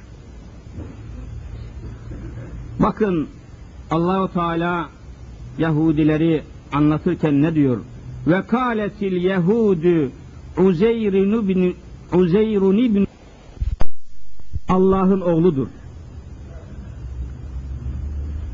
[2.80, 3.28] Bakın
[3.92, 4.90] Allahu Teala
[5.58, 6.44] Yahudileri
[6.74, 7.78] anlatırken ne diyor?
[8.28, 10.12] Ve kâletil yehudu
[10.58, 11.74] Uzeyrun ibn
[12.18, 13.06] Uzeyrun ibn
[14.70, 15.68] Allah'ın oğludur.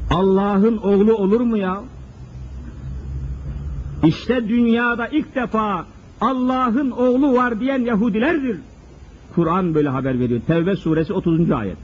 [0.10, 1.84] Allah'ın oğlu olur mu ya?
[4.04, 8.58] İşte dünyada ilk defa Allah'ın oğlu var diyen Yahudilerdir.
[9.36, 10.42] Kur'an böyle haber veriyor.
[10.48, 11.52] Tevbe suresi 30.
[11.52, 11.78] ayet.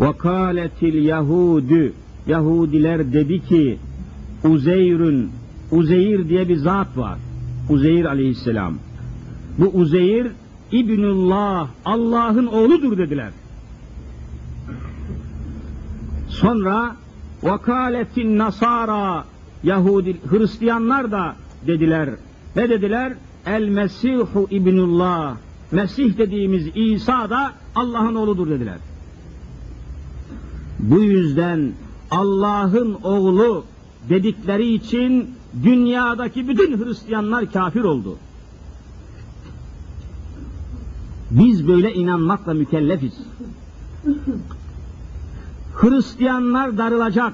[0.00, 1.92] Vakaletil Yahudü
[2.26, 3.78] Yahudiler dedi ki
[4.44, 5.30] Uzeyr'ün
[5.70, 7.18] Uzeyr diye bir zat var.
[7.70, 8.74] Uzeyr aleyhisselam.
[9.58, 10.26] Bu Uzeyr
[10.72, 13.30] İbnullah Allah'ın oğludur dediler.
[16.28, 16.96] Sonra
[17.42, 19.24] vakaletin nasara
[19.62, 22.10] Yahudi Hristiyanlar da dediler
[22.56, 23.12] ne dediler?
[23.46, 25.36] El Mesihu İbnullah.
[25.72, 28.78] Mesih dediğimiz İsa da Allah'ın oğludur dediler.
[30.78, 31.72] Bu yüzden
[32.10, 33.64] Allah'ın oğlu
[34.08, 38.16] dedikleri için dünyadaki bütün Hristiyanlar kafir oldu.
[41.30, 43.12] Biz böyle inanmakla mükellefiz.
[45.74, 47.32] Hristiyanlar darılacak,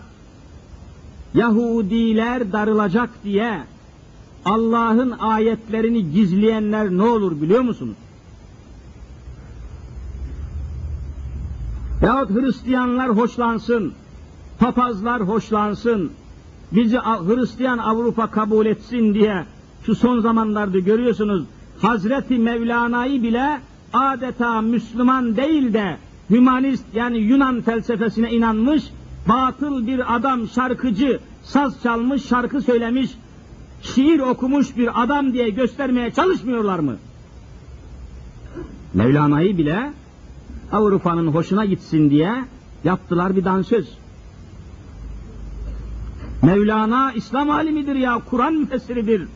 [1.34, 3.60] Yahudiler darılacak diye
[4.44, 7.96] Allah'ın ayetlerini gizleyenler ne olur biliyor musunuz?
[12.02, 13.92] Yahut Hristiyanlar hoşlansın,
[14.58, 16.10] papazlar hoşlansın,
[16.72, 19.44] bizi Hristiyan Avrupa kabul etsin diye
[19.86, 21.44] şu son zamanlarda görüyorsunuz
[21.82, 23.60] Hazreti Mevlana'yı bile
[23.92, 25.96] adeta Müslüman değil de
[26.30, 28.82] hümanist yani Yunan felsefesine inanmış
[29.28, 33.10] batıl bir adam şarkıcı saz çalmış şarkı söylemiş
[33.84, 36.96] şiir okumuş bir adam diye göstermeye çalışmıyorlar mı?
[38.94, 39.92] Mevlana'yı bile
[40.72, 42.44] Avrupa'nın hoşuna gitsin diye
[42.84, 43.98] yaptılar bir dansöz.
[46.42, 49.28] Mevlana İslam alimidir ya, Kur'an müfessiridir.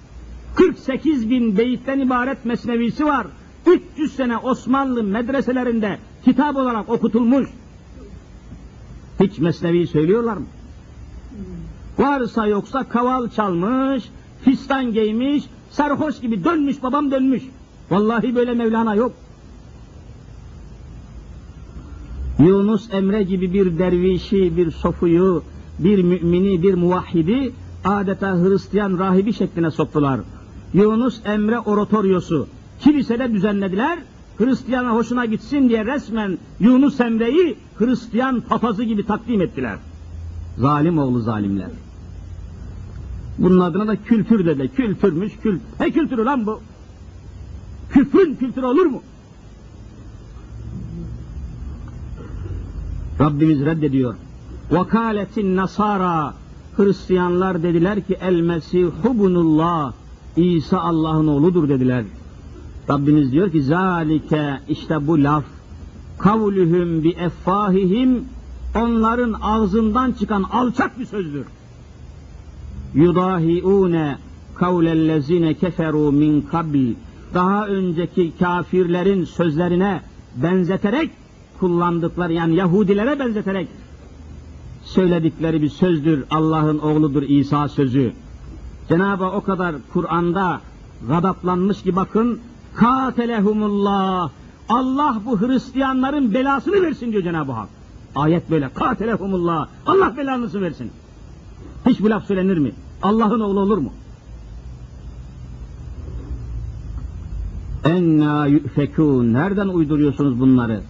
[0.54, 3.26] 48 bin beyitten ibaret mesnevisi var.
[3.66, 7.48] 300 sene Osmanlı medreselerinde kitap olarak okutulmuş.
[9.20, 10.46] Hiç mesnevi söylüyorlar mı?
[11.98, 14.04] Varsa yoksa kaval çalmış,
[14.44, 17.42] fistan giymiş, sarhoş gibi dönmüş babam dönmüş.
[17.90, 19.12] Vallahi böyle Mevlana yok.
[22.38, 25.42] Yunus Emre gibi bir dervişi, bir sofuyu,
[25.78, 27.52] bir mümini, bir muvahhidi
[27.84, 30.20] adeta Hristiyan rahibi şekline soktular.
[30.74, 32.46] Yunus Emre oratoryosu
[32.80, 33.98] kilisede düzenlediler.
[34.38, 39.78] Hristiyana hoşuna gitsin diye resmen Yunus Emre'yi Hristiyan papazı gibi takdim ettiler.
[40.58, 41.70] Zalim oğlu zalimler.
[43.38, 44.68] Bunun adına da kültür dedi.
[44.68, 45.60] Kültürmüş, kült.
[45.80, 46.60] Ne kültürü lan bu?
[47.90, 49.02] Küfrün kültürü olur mu?
[53.20, 54.14] Rabbimiz reddediyor.
[54.70, 56.34] Vakaletin nasara
[56.76, 59.92] Hristiyanlar dediler ki el Mesihu bunullah
[60.36, 62.04] İsa Allah'ın oğludur dediler.
[62.90, 65.44] Rabbimiz diyor ki zalike işte bu laf
[66.18, 68.24] kavluhum bi effahihim
[68.74, 71.46] onların ağzından çıkan alçak bir sözdür.
[72.94, 74.18] Yudahiune
[74.54, 76.94] kavlellezine keferu min kabil
[77.34, 80.00] daha önceki kafirlerin sözlerine
[80.36, 81.10] benzeterek
[81.60, 83.68] kullandıkları yani Yahudilere benzeterek
[84.82, 86.24] söyledikleri bir sözdür.
[86.30, 88.12] Allah'ın oğludur İsa sözü.
[88.88, 90.60] Cenab-ı o kadar Kur'an'da
[91.08, 92.40] gadaplanmış ki bakın
[92.74, 94.30] katelehumullah
[94.68, 97.68] Allah bu Hristiyanların belasını versin diyor Cenab-ı Hak.
[98.14, 100.90] Ayet böyle katelehumullah Allah belanızı versin.
[101.86, 102.72] Hiç bu laf söylenir mi?
[103.02, 103.92] Allah'ın oğlu olur mu?
[107.84, 109.32] Enna yüfekûn.
[109.32, 110.80] Nereden uyduruyorsunuz bunları?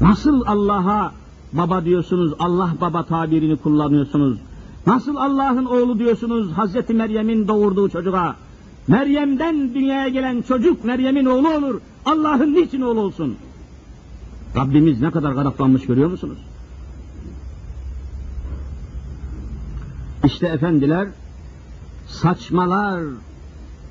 [0.00, 1.12] Nasıl Allah'a
[1.52, 4.38] baba diyorsunuz, Allah baba tabirini kullanıyorsunuz?
[4.86, 8.36] Nasıl Allah'ın oğlu diyorsunuz Hazreti Meryem'in doğurduğu çocuğa?
[8.88, 11.80] Meryem'den dünyaya gelen çocuk Meryem'in oğlu olur.
[12.06, 13.36] Allah'ın niçin oğlu olsun?
[14.56, 16.38] Rabbimiz ne kadar gadaplanmış görüyor musunuz?
[20.26, 21.08] İşte efendiler
[22.06, 23.00] saçmalar,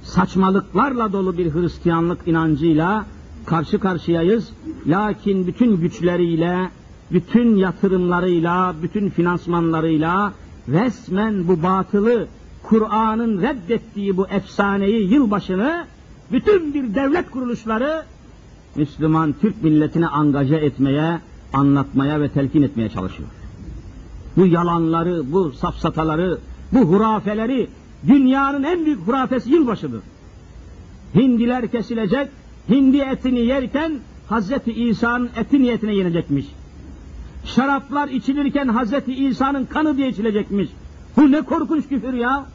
[0.03, 3.05] saçmalıklarla dolu bir Hristiyanlık inancıyla
[3.45, 4.49] karşı karşıyayız.
[4.87, 6.69] Lakin bütün güçleriyle,
[7.11, 10.33] bütün yatırımlarıyla, bütün finansmanlarıyla
[10.67, 12.27] resmen bu batılı
[12.63, 15.85] Kur'an'ın reddettiği bu efsaneyi yılbaşını
[16.31, 18.03] bütün bir devlet kuruluşları
[18.75, 21.19] Müslüman Türk milletine angaja etmeye,
[21.53, 23.29] anlatmaya ve telkin etmeye çalışıyor.
[24.37, 26.39] Bu yalanları, bu safsataları,
[26.71, 27.67] bu hurafeleri
[28.07, 30.01] dünyanın en büyük hurafesi yılbaşıdır.
[31.15, 32.27] Hindiler kesilecek,
[32.69, 36.45] hindi etini yerken Hazreti İsa'nın eti niyetine yenecekmiş.
[37.45, 40.69] Şaraplar içilirken Hazreti İsa'nın kanı diye içilecekmiş.
[41.17, 42.45] Bu ne korkunç küfür ya!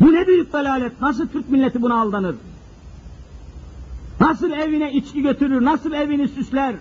[0.00, 1.00] Bu ne büyük dalalet!
[1.00, 2.36] Nasıl Türk milleti buna aldanır?
[4.20, 6.74] Nasıl evine içki götürür, nasıl evini süsler?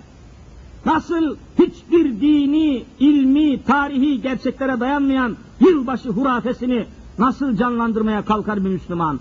[0.85, 6.85] Nasıl hiçbir dini, ilmi, tarihi gerçeklere dayanmayan yılbaşı hurafesini
[7.19, 9.19] nasıl canlandırmaya kalkar bir Müslüman?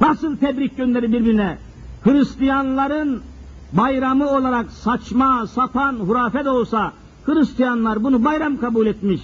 [0.00, 1.58] Nasıl tebrik gönderir birbirine?
[2.04, 3.20] Hristiyanların
[3.72, 6.92] bayramı olarak saçma, sapan, hurafe de olsa
[7.24, 9.20] Hristiyanlar bunu bayram kabul etmiş.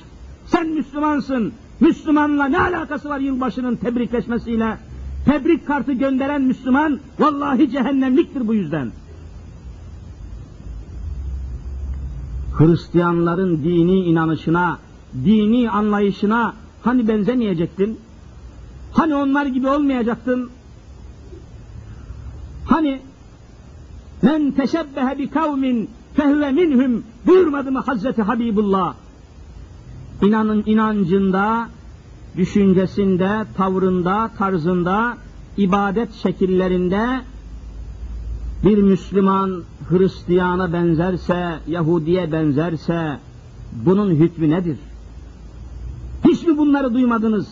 [0.46, 1.52] Sen Müslümansın.
[1.80, 4.78] Müslümanla ne alakası var yılbaşının tebrikleşmesiyle?
[5.24, 8.90] Tebrik kartı gönderen Müslüman vallahi cehennemliktir bu yüzden.
[12.58, 14.78] Hristiyanların dini inanışına,
[15.24, 18.00] dini anlayışına hani benzemeyecektin?
[18.92, 20.50] Hani onlar gibi olmayacaktın?
[22.66, 23.00] Hani
[24.22, 28.94] men teşebbehe bi kavmin fehve minhum buyurmadı mı Hazreti Habibullah?
[30.22, 31.68] İnanın inancında,
[32.36, 35.16] düşüncesinde, tavrında, tarzında,
[35.56, 37.20] ibadet şekillerinde
[38.64, 43.18] bir Müslüman Hristiyana benzerse, Yahudiye benzerse
[43.72, 44.78] bunun hükmü nedir?
[46.24, 47.48] Hiç mi bunları duymadınız?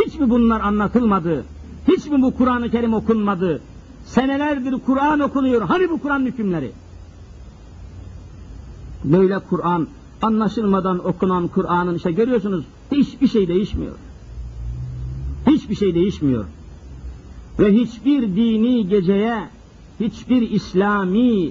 [0.00, 1.44] Hiç mi bunlar anlatılmadı?
[1.88, 3.60] Hiç mi bu Kur'an-ı Kerim okunmadı?
[4.04, 5.62] Senelerdir Kur'an okunuyor.
[5.62, 6.72] Hani bu Kur'an hükümleri?
[9.04, 9.88] Böyle Kur'an
[10.22, 13.94] anlaşılmadan okunan Kur'an'ın işte görüyorsunuz hiçbir şey değişmiyor.
[15.46, 16.44] Hiçbir şey değişmiyor.
[17.58, 19.48] Ve hiçbir dini geceye,
[20.00, 21.50] hiçbir İslami,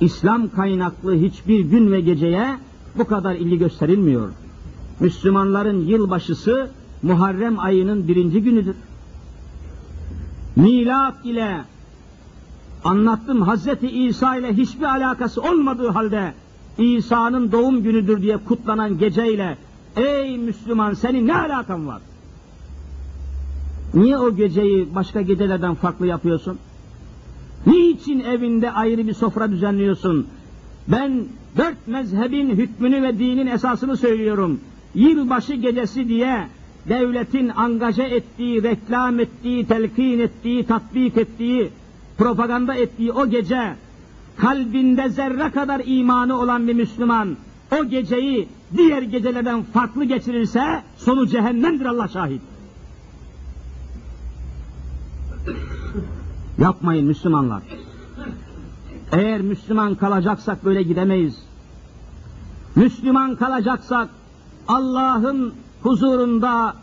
[0.00, 2.58] İslam kaynaklı hiçbir gün ve geceye
[2.98, 4.28] bu kadar ilgi gösterilmiyor.
[5.00, 6.70] Müslümanların yılbaşısı
[7.02, 8.76] Muharrem ayının birinci günüdür.
[10.56, 11.64] Milat ile
[12.84, 16.34] anlattım Hazreti İsa ile hiçbir alakası olmadığı halde
[16.78, 19.58] İsa'nın doğum günüdür diye kutlanan geceyle
[19.96, 22.00] ey Müslüman senin ne alakan var?
[23.94, 26.58] Niye o geceyi başka gecelerden farklı yapıyorsun?
[27.66, 30.26] Niçin evinde ayrı bir sofra düzenliyorsun?
[30.88, 31.24] Ben
[31.56, 34.60] dört mezhebin hükmünü ve dinin esasını söylüyorum.
[34.94, 36.48] Yılbaşı gecesi diye
[36.88, 41.70] devletin angaja ettiği, reklam ettiği, telkin ettiği, tatbik ettiği,
[42.18, 43.74] propaganda ettiği o gece
[44.36, 47.36] kalbinde zerre kadar imanı olan bir Müslüman
[47.80, 52.42] o geceyi diğer gecelerden farklı geçirirse sonu cehennemdir Allah şahit.
[56.58, 57.62] Yapmayın Müslümanlar.
[59.12, 61.42] Eğer Müslüman kalacaksak böyle gidemeyiz.
[62.76, 64.08] Müslüman kalacaksak
[64.68, 66.74] Allah'ın huzurunda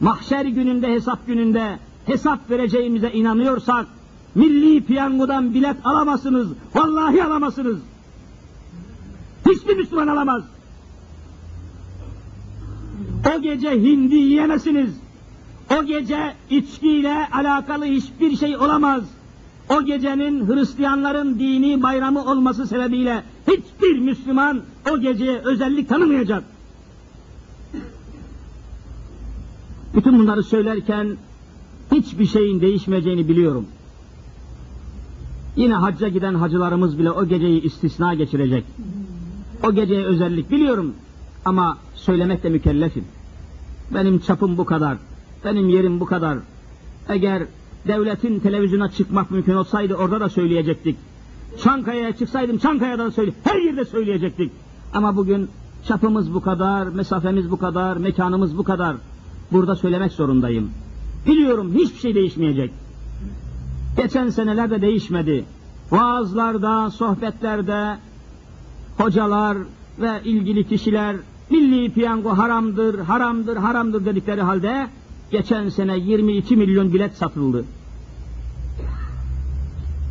[0.00, 3.86] mahşer gününde hesap gününde hesap vereceğimize inanıyorsak
[4.34, 6.48] milli piyangodan bilet alamazsınız.
[6.74, 7.78] Vallahi alamazsınız.
[9.48, 10.42] Hiçbir Müslüman alamaz.
[13.36, 15.07] O gece hindi yiyemezsiniz.
[15.76, 19.04] O gece içkiyle alakalı hiçbir şey olamaz.
[19.70, 24.60] O gecenin Hristiyanların dini bayramı olması sebebiyle hiçbir Müslüman
[24.90, 26.44] o geceye özellik tanımayacak.
[29.94, 31.16] Bütün bunları söylerken
[31.92, 33.66] hiçbir şeyin değişmeyeceğini biliyorum.
[35.56, 38.64] Yine hacca giden hacılarımız bile o geceyi istisna geçirecek.
[39.64, 40.94] O geceye özellik biliyorum
[41.44, 43.04] ama söylemekle mükellefim.
[43.94, 44.96] Benim çapım bu kadar,
[45.44, 46.38] benim yerim bu kadar.
[47.08, 47.42] Eğer
[47.86, 50.96] devletin televizyona çıkmak mümkün olsaydı orada da söyleyecektik.
[51.62, 54.52] Çankaya'ya çıksaydım Çankaya'da da söyle, her yerde söyleyecektik.
[54.94, 55.48] Ama bugün
[55.88, 58.96] çapımız bu kadar, mesafemiz bu kadar, mekanımız bu kadar.
[59.52, 60.70] Burada söylemek zorundayım.
[61.26, 62.72] Biliyorum hiçbir şey değişmeyecek.
[63.96, 65.44] Geçen senelerde değişmedi.
[65.90, 67.96] vaazlarda, sohbetlerde
[68.98, 69.58] hocalar
[70.00, 71.16] ve ilgili kişiler
[71.50, 74.88] milli piyango haramdır, haramdır, haramdır dedikleri halde
[75.30, 77.64] geçen sene 22 milyon bilet satıldı.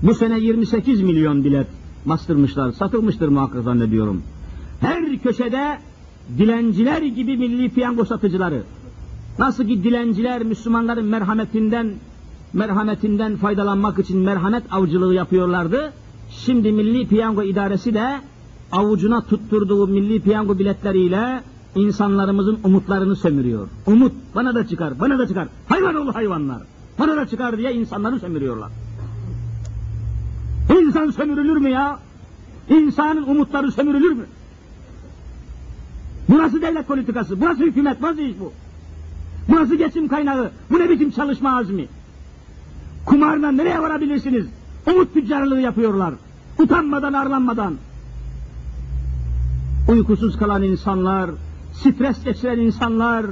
[0.04, 1.68] Bu sene 28 milyon bilet
[2.06, 4.22] bastırmışlar, satılmıştır muhakkak zannediyorum.
[4.80, 5.80] Her köşede
[6.38, 8.64] dilenciler gibi milli piyango satıcıları.
[9.40, 11.94] Nasıl ki dilenciler Müslümanların merhametinden
[12.54, 15.94] merhametinden faydalanmak için merhamet avcılığı yapıyorlardı.
[16.30, 18.22] Şimdi Milli Piyango İdaresi de
[18.72, 21.44] avucuna tutturduğu milli piyango biletleriyle
[21.78, 23.68] insanlarımızın umutlarını sömürüyor.
[23.86, 25.48] Umut bana da çıkar, bana da çıkar.
[25.70, 26.62] Hayvan oğlu hayvanlar.
[27.00, 28.70] Bana da çıkar diye insanları sömürüyorlar.
[30.80, 32.00] İnsan sömürülür mü ya?
[32.70, 34.26] İnsanın umutları sömürülür mü?
[36.30, 37.42] Bu nasıl devlet politikası?
[37.42, 38.02] Bu nasıl hükümet?
[38.02, 38.54] Bu nasıl iş bu?
[39.50, 40.52] Bu nasıl geçim kaynağı?
[40.72, 41.88] Bu ne biçim çalışma azmi?
[43.06, 44.46] Kumarla nereye varabilirsiniz?
[44.88, 46.14] Umut tüccarlığı yapıyorlar.
[46.60, 47.76] Utanmadan, arlanmadan.
[49.90, 51.30] Uykusuz kalan insanlar,
[51.78, 53.26] stres geçiren insanlar,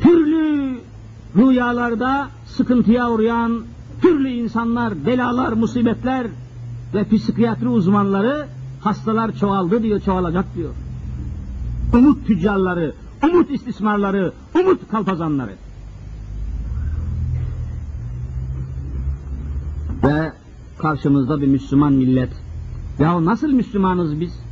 [0.00, 0.78] türlü
[1.36, 3.62] rüyalarda sıkıntıya uğrayan
[4.02, 6.26] türlü insanlar, belalar, musibetler
[6.94, 8.46] ve psikiyatri uzmanları
[8.80, 10.74] hastalar çoğaldı diyor, çoğalacak diyor.
[11.94, 15.54] Umut tüccarları, umut istismarları, umut kalpazanları.
[20.04, 20.32] Ve
[20.78, 22.30] karşımızda bir Müslüman millet.
[22.98, 24.47] Ya nasıl Müslümanız biz?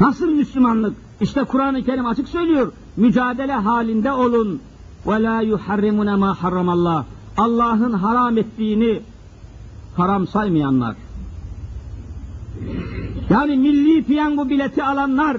[0.00, 0.96] Nasıl Müslümanlık?
[1.20, 2.72] İşte Kur'an-ı Kerim açık söylüyor.
[2.96, 4.60] Mücadele halinde olun.
[5.06, 7.04] Ve la yuharrimune ma harramallah.
[7.36, 9.00] Allah'ın haram ettiğini
[9.96, 10.96] haram saymayanlar.
[13.30, 15.36] Yani milli piyango bileti alanlar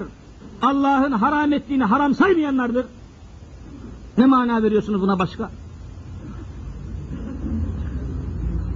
[0.62, 2.86] Allah'ın haram ettiğini haram saymayanlardır.
[4.18, 5.50] Ne mana veriyorsunuz buna başka?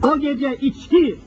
[0.03, 1.19] O gece içki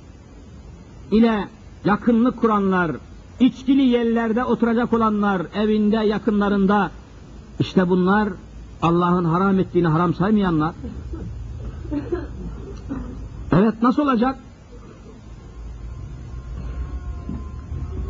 [1.11, 1.47] ile
[1.85, 2.91] yakınlık kuranlar,
[3.39, 6.91] içkili yerlerde oturacak olanlar, evinde, yakınlarında,
[7.59, 8.29] işte bunlar
[8.81, 10.75] Allah'ın haram ettiğini haram saymayanlar.
[13.51, 14.39] Evet nasıl olacak?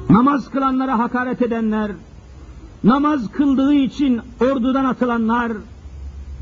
[0.09, 1.91] Namaz kılanlara hakaret edenler,
[2.83, 5.51] namaz kıldığı için ordudan atılanlar,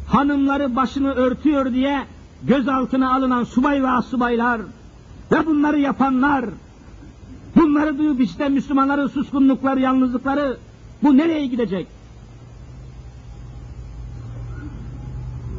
[0.07, 2.05] hanımları başını örtüyor diye
[2.43, 4.61] gözaltına alınan subay ve asubaylar
[5.31, 6.45] ve bunları yapanlar,
[7.55, 10.57] bunları duyup işte Müslümanların suskunlukları, yalnızlıkları,
[11.03, 11.87] bu nereye gidecek?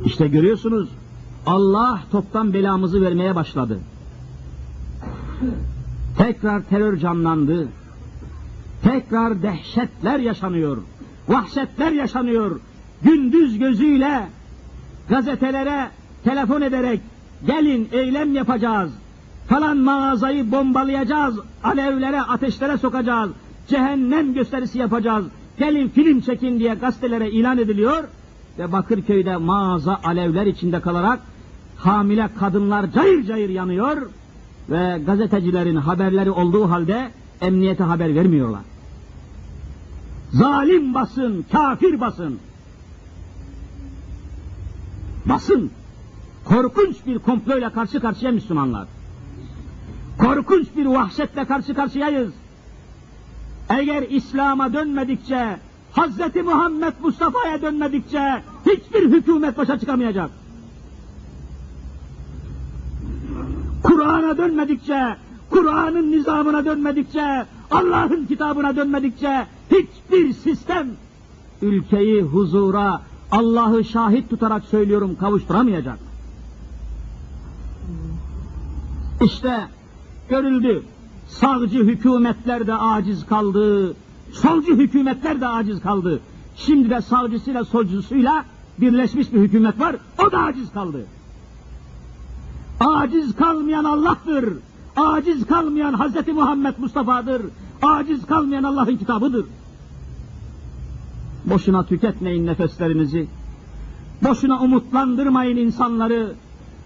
[0.04, 0.88] İşte görüyorsunuz,
[1.46, 3.80] Allah toptan belamızı vermeye başladı.
[6.18, 7.68] Tekrar terör canlandı.
[8.82, 10.78] Tekrar dehşetler yaşanıyor.
[11.28, 12.60] Vahşetler yaşanıyor.
[13.02, 14.28] Gündüz gözüyle
[15.08, 15.90] gazetelere
[16.24, 17.00] telefon ederek
[17.46, 18.92] gelin eylem yapacağız.
[19.48, 21.38] Falan mağazayı bombalayacağız.
[21.64, 23.30] Alevlere, ateşlere sokacağız.
[23.68, 25.26] Cehennem gösterisi yapacağız.
[25.58, 28.04] Gelin film çekin diye gazetelere ilan ediliyor.
[28.58, 31.20] Ve Bakırköy'de mağaza alevler içinde kalarak
[31.76, 34.10] hamile kadınlar cayır cayır yanıyor
[34.70, 38.60] ve gazetecilerin haberleri olduğu halde emniyete haber vermiyorlar.
[40.32, 42.38] Zalim basın, kafir basın.
[45.26, 45.70] Basın.
[46.44, 48.86] Korkunç bir komployla karşı karşıya Müslümanlar.
[50.18, 52.32] Korkunç bir vahşetle karşı karşıyayız.
[53.68, 55.56] Eğer İslam'a dönmedikçe,
[55.92, 60.30] Hazreti Muhammed Mustafa'ya dönmedikçe hiçbir hükümet başa çıkamayacak.
[63.82, 65.16] Kur'an'a dönmedikçe,
[65.50, 70.88] Kur'an'ın nizamına dönmedikçe, Allah'ın kitabına dönmedikçe hiçbir sistem
[71.62, 73.02] ülkeyi huzura,
[73.32, 75.98] Allah'ı şahit tutarak söylüyorum kavuşturamayacak.
[79.22, 79.60] İşte
[80.28, 80.82] görüldü.
[81.28, 83.94] Sağcı hükümetler de aciz kaldı.
[84.32, 86.20] Solcu hükümetler de aciz kaldı.
[86.56, 88.44] Şimdi de sağcısıyla solcusuyla
[88.78, 89.96] birleşmiş bir hükümet var.
[90.26, 91.06] O da aciz kaldı.
[92.80, 94.54] Aciz kalmayan Allah'tır.
[94.96, 97.42] Aciz kalmayan Hazreti Muhammed Mustafa'dır.
[97.82, 99.46] Aciz kalmayan Allah'ın kitabıdır.
[101.44, 103.28] Boşuna tüketmeyin nefeslerinizi.
[104.22, 106.34] Boşuna umutlandırmayın insanları.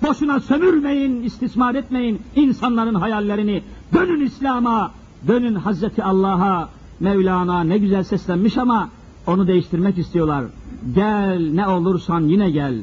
[0.03, 3.63] Boşuna sömürmeyin, istismar etmeyin insanların hayallerini.
[3.95, 4.91] Dönün İslam'a,
[5.29, 6.69] dönün Hazreti Allah'a.
[7.01, 8.89] Mevlana ne güzel seslenmiş ama
[9.27, 10.45] onu değiştirmek istiyorlar.
[10.95, 12.75] Gel ne olursan yine gel.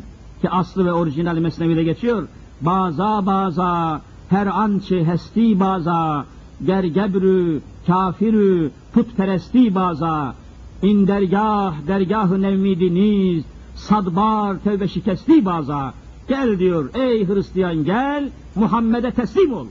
[0.41, 2.27] Ki aslı ve orijinal mesnevide geçiyor.
[2.61, 6.25] Baza baza, her ançı hesti baza,
[6.65, 10.35] gergebrü, kafirü, putperesti baza,
[10.81, 13.43] in dergah, dergah nevmidiniz,
[13.75, 15.93] sadbar tevbe şikesti baza,
[16.27, 19.67] Gel diyor ey Hristiyan gel Muhammed'e teslim ol.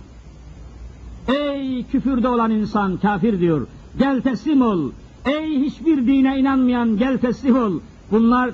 [1.28, 3.66] Ey küfürde olan insan kafir diyor.
[3.98, 4.90] Gel teslim ol.
[5.26, 7.80] Ey hiçbir dine inanmayan gel teslim ol.
[8.10, 8.50] Bunlar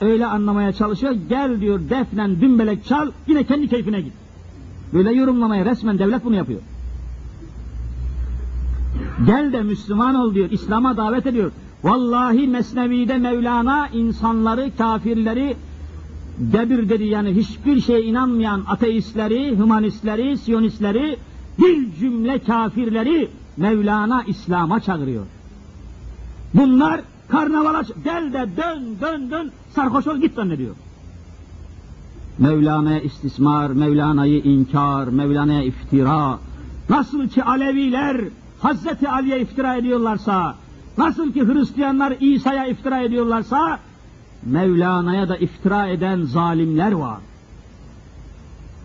[0.00, 1.12] öyle anlamaya çalışıyor.
[1.28, 4.12] Gel diyor defnen dümbelek çal yine kendi keyfine git.
[4.92, 6.60] Böyle yorumlamaya resmen devlet bunu yapıyor.
[9.26, 10.50] Gel de Müslüman ol diyor.
[10.50, 11.52] İslam'a davet ediyor.
[11.84, 15.56] Vallahi Mesnevi'de Mevlana insanları, kafirleri
[16.38, 21.18] debir dedi yani hiçbir şeye inanmayan ateistleri, hümanistleri, siyonistleri,
[21.58, 25.24] bir cümle kafirleri Mevlana İslam'a çağırıyor.
[26.54, 30.74] Bunlar karnavala gel de dön dön dön sarhoş ol git zannediyor.
[32.38, 36.38] Mevlana'ya istismar, Mevlana'yı inkar, Mevlana'ya iftira.
[36.90, 38.20] Nasıl ki Aleviler
[38.60, 40.54] Hazreti Ali'ye iftira ediyorlarsa,
[40.98, 43.78] nasıl ki Hristiyanlar İsa'ya iftira ediyorlarsa,
[44.46, 47.18] Mevlana'ya da iftira eden zalimler var.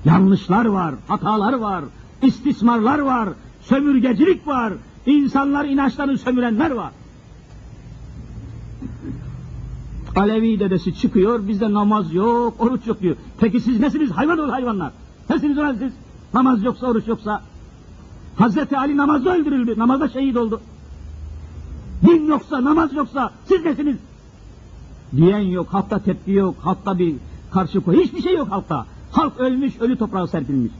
[0.05, 1.83] Yanlışlar var, hatalar var,
[2.21, 3.29] istismarlar var,
[3.61, 4.73] sömürgecilik var,
[5.05, 6.91] insanlar inançlarını sömürenler var.
[10.15, 13.15] Alevi dedesi çıkıyor, bizde namaz yok, oruç yok diyor.
[13.39, 14.11] Peki siz nesiniz?
[14.11, 14.91] Hayvan ol hayvanlar.
[15.29, 15.93] Nesiniz ulan siz?
[16.33, 17.41] Namaz yoksa, oruç yoksa.
[18.35, 20.61] Hazreti Ali namazda öldürüldü, namazda şehit oldu.
[22.07, 23.97] Din yoksa, namaz yoksa, siz nesiniz?
[25.15, 27.15] Diyen yok, halkta tepki yok, halkta bir
[27.51, 28.85] karşı koy, hiçbir şey yok halkta.
[29.11, 30.71] Halk ölmüş, ölü toprağa serpilmiş.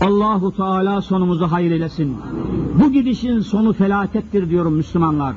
[0.00, 2.16] Allahu Teala sonumuzu hayır eylesin.
[2.80, 5.34] Bu gidişin sonu felakettir diyorum Müslümanlar.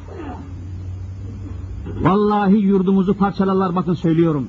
[2.01, 4.47] Vallahi yurdumuzu parçalarlar bakın söylüyorum.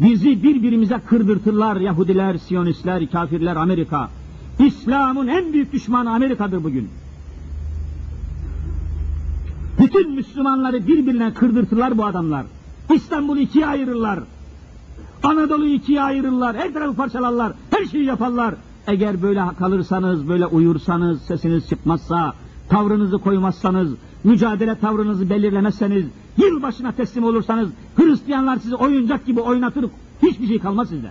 [0.00, 4.10] Bizi birbirimize kırdırtırlar Yahudiler, Siyonistler, kafirler, Amerika.
[4.58, 6.88] İslam'ın en büyük düşmanı Amerika'dır bugün.
[9.88, 12.46] Bütün Müslümanları birbirine kırdırtırlar bu adamlar.
[12.94, 14.20] İstanbul'u ikiye ayırırlar.
[15.22, 16.56] Anadolu'yu ikiye ayırırlar.
[16.56, 17.52] Her tarafı parçalarlar.
[17.70, 18.54] Her şeyi yaparlar.
[18.86, 22.34] Eğer böyle kalırsanız, böyle uyursanız, sesiniz çıkmazsa,
[22.68, 29.84] tavrınızı koymazsanız, mücadele tavrınızı belirlemezseniz, yılbaşına teslim olursanız, Hristiyanlar sizi oyuncak gibi oynatır,
[30.22, 31.10] hiçbir şey kalmaz sizde.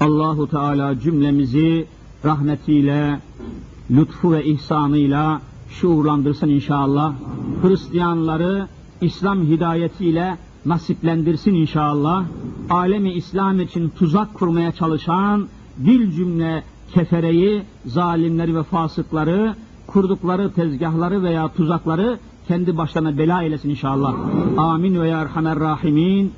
[0.00, 1.86] Allahu Teala cümlemizi
[2.24, 3.20] rahmetiyle,
[3.90, 5.40] lütfu ve ihsanıyla
[5.80, 7.14] şuurlandırsın inşallah.
[7.62, 8.68] Hristiyanları
[9.00, 12.24] İslam hidayetiyle nasiplendirsin inşallah.
[12.70, 16.62] Alemi İslam için tuzak kurmaya çalışan bir cümle
[16.92, 19.54] kefereyi, zalimleri ve fasıkları,
[19.86, 22.18] kurdukları tezgahları veya tuzakları
[22.48, 24.14] kendi başlarına bela eylesin inşallah.
[24.56, 26.32] Amin ve ya Rahimin.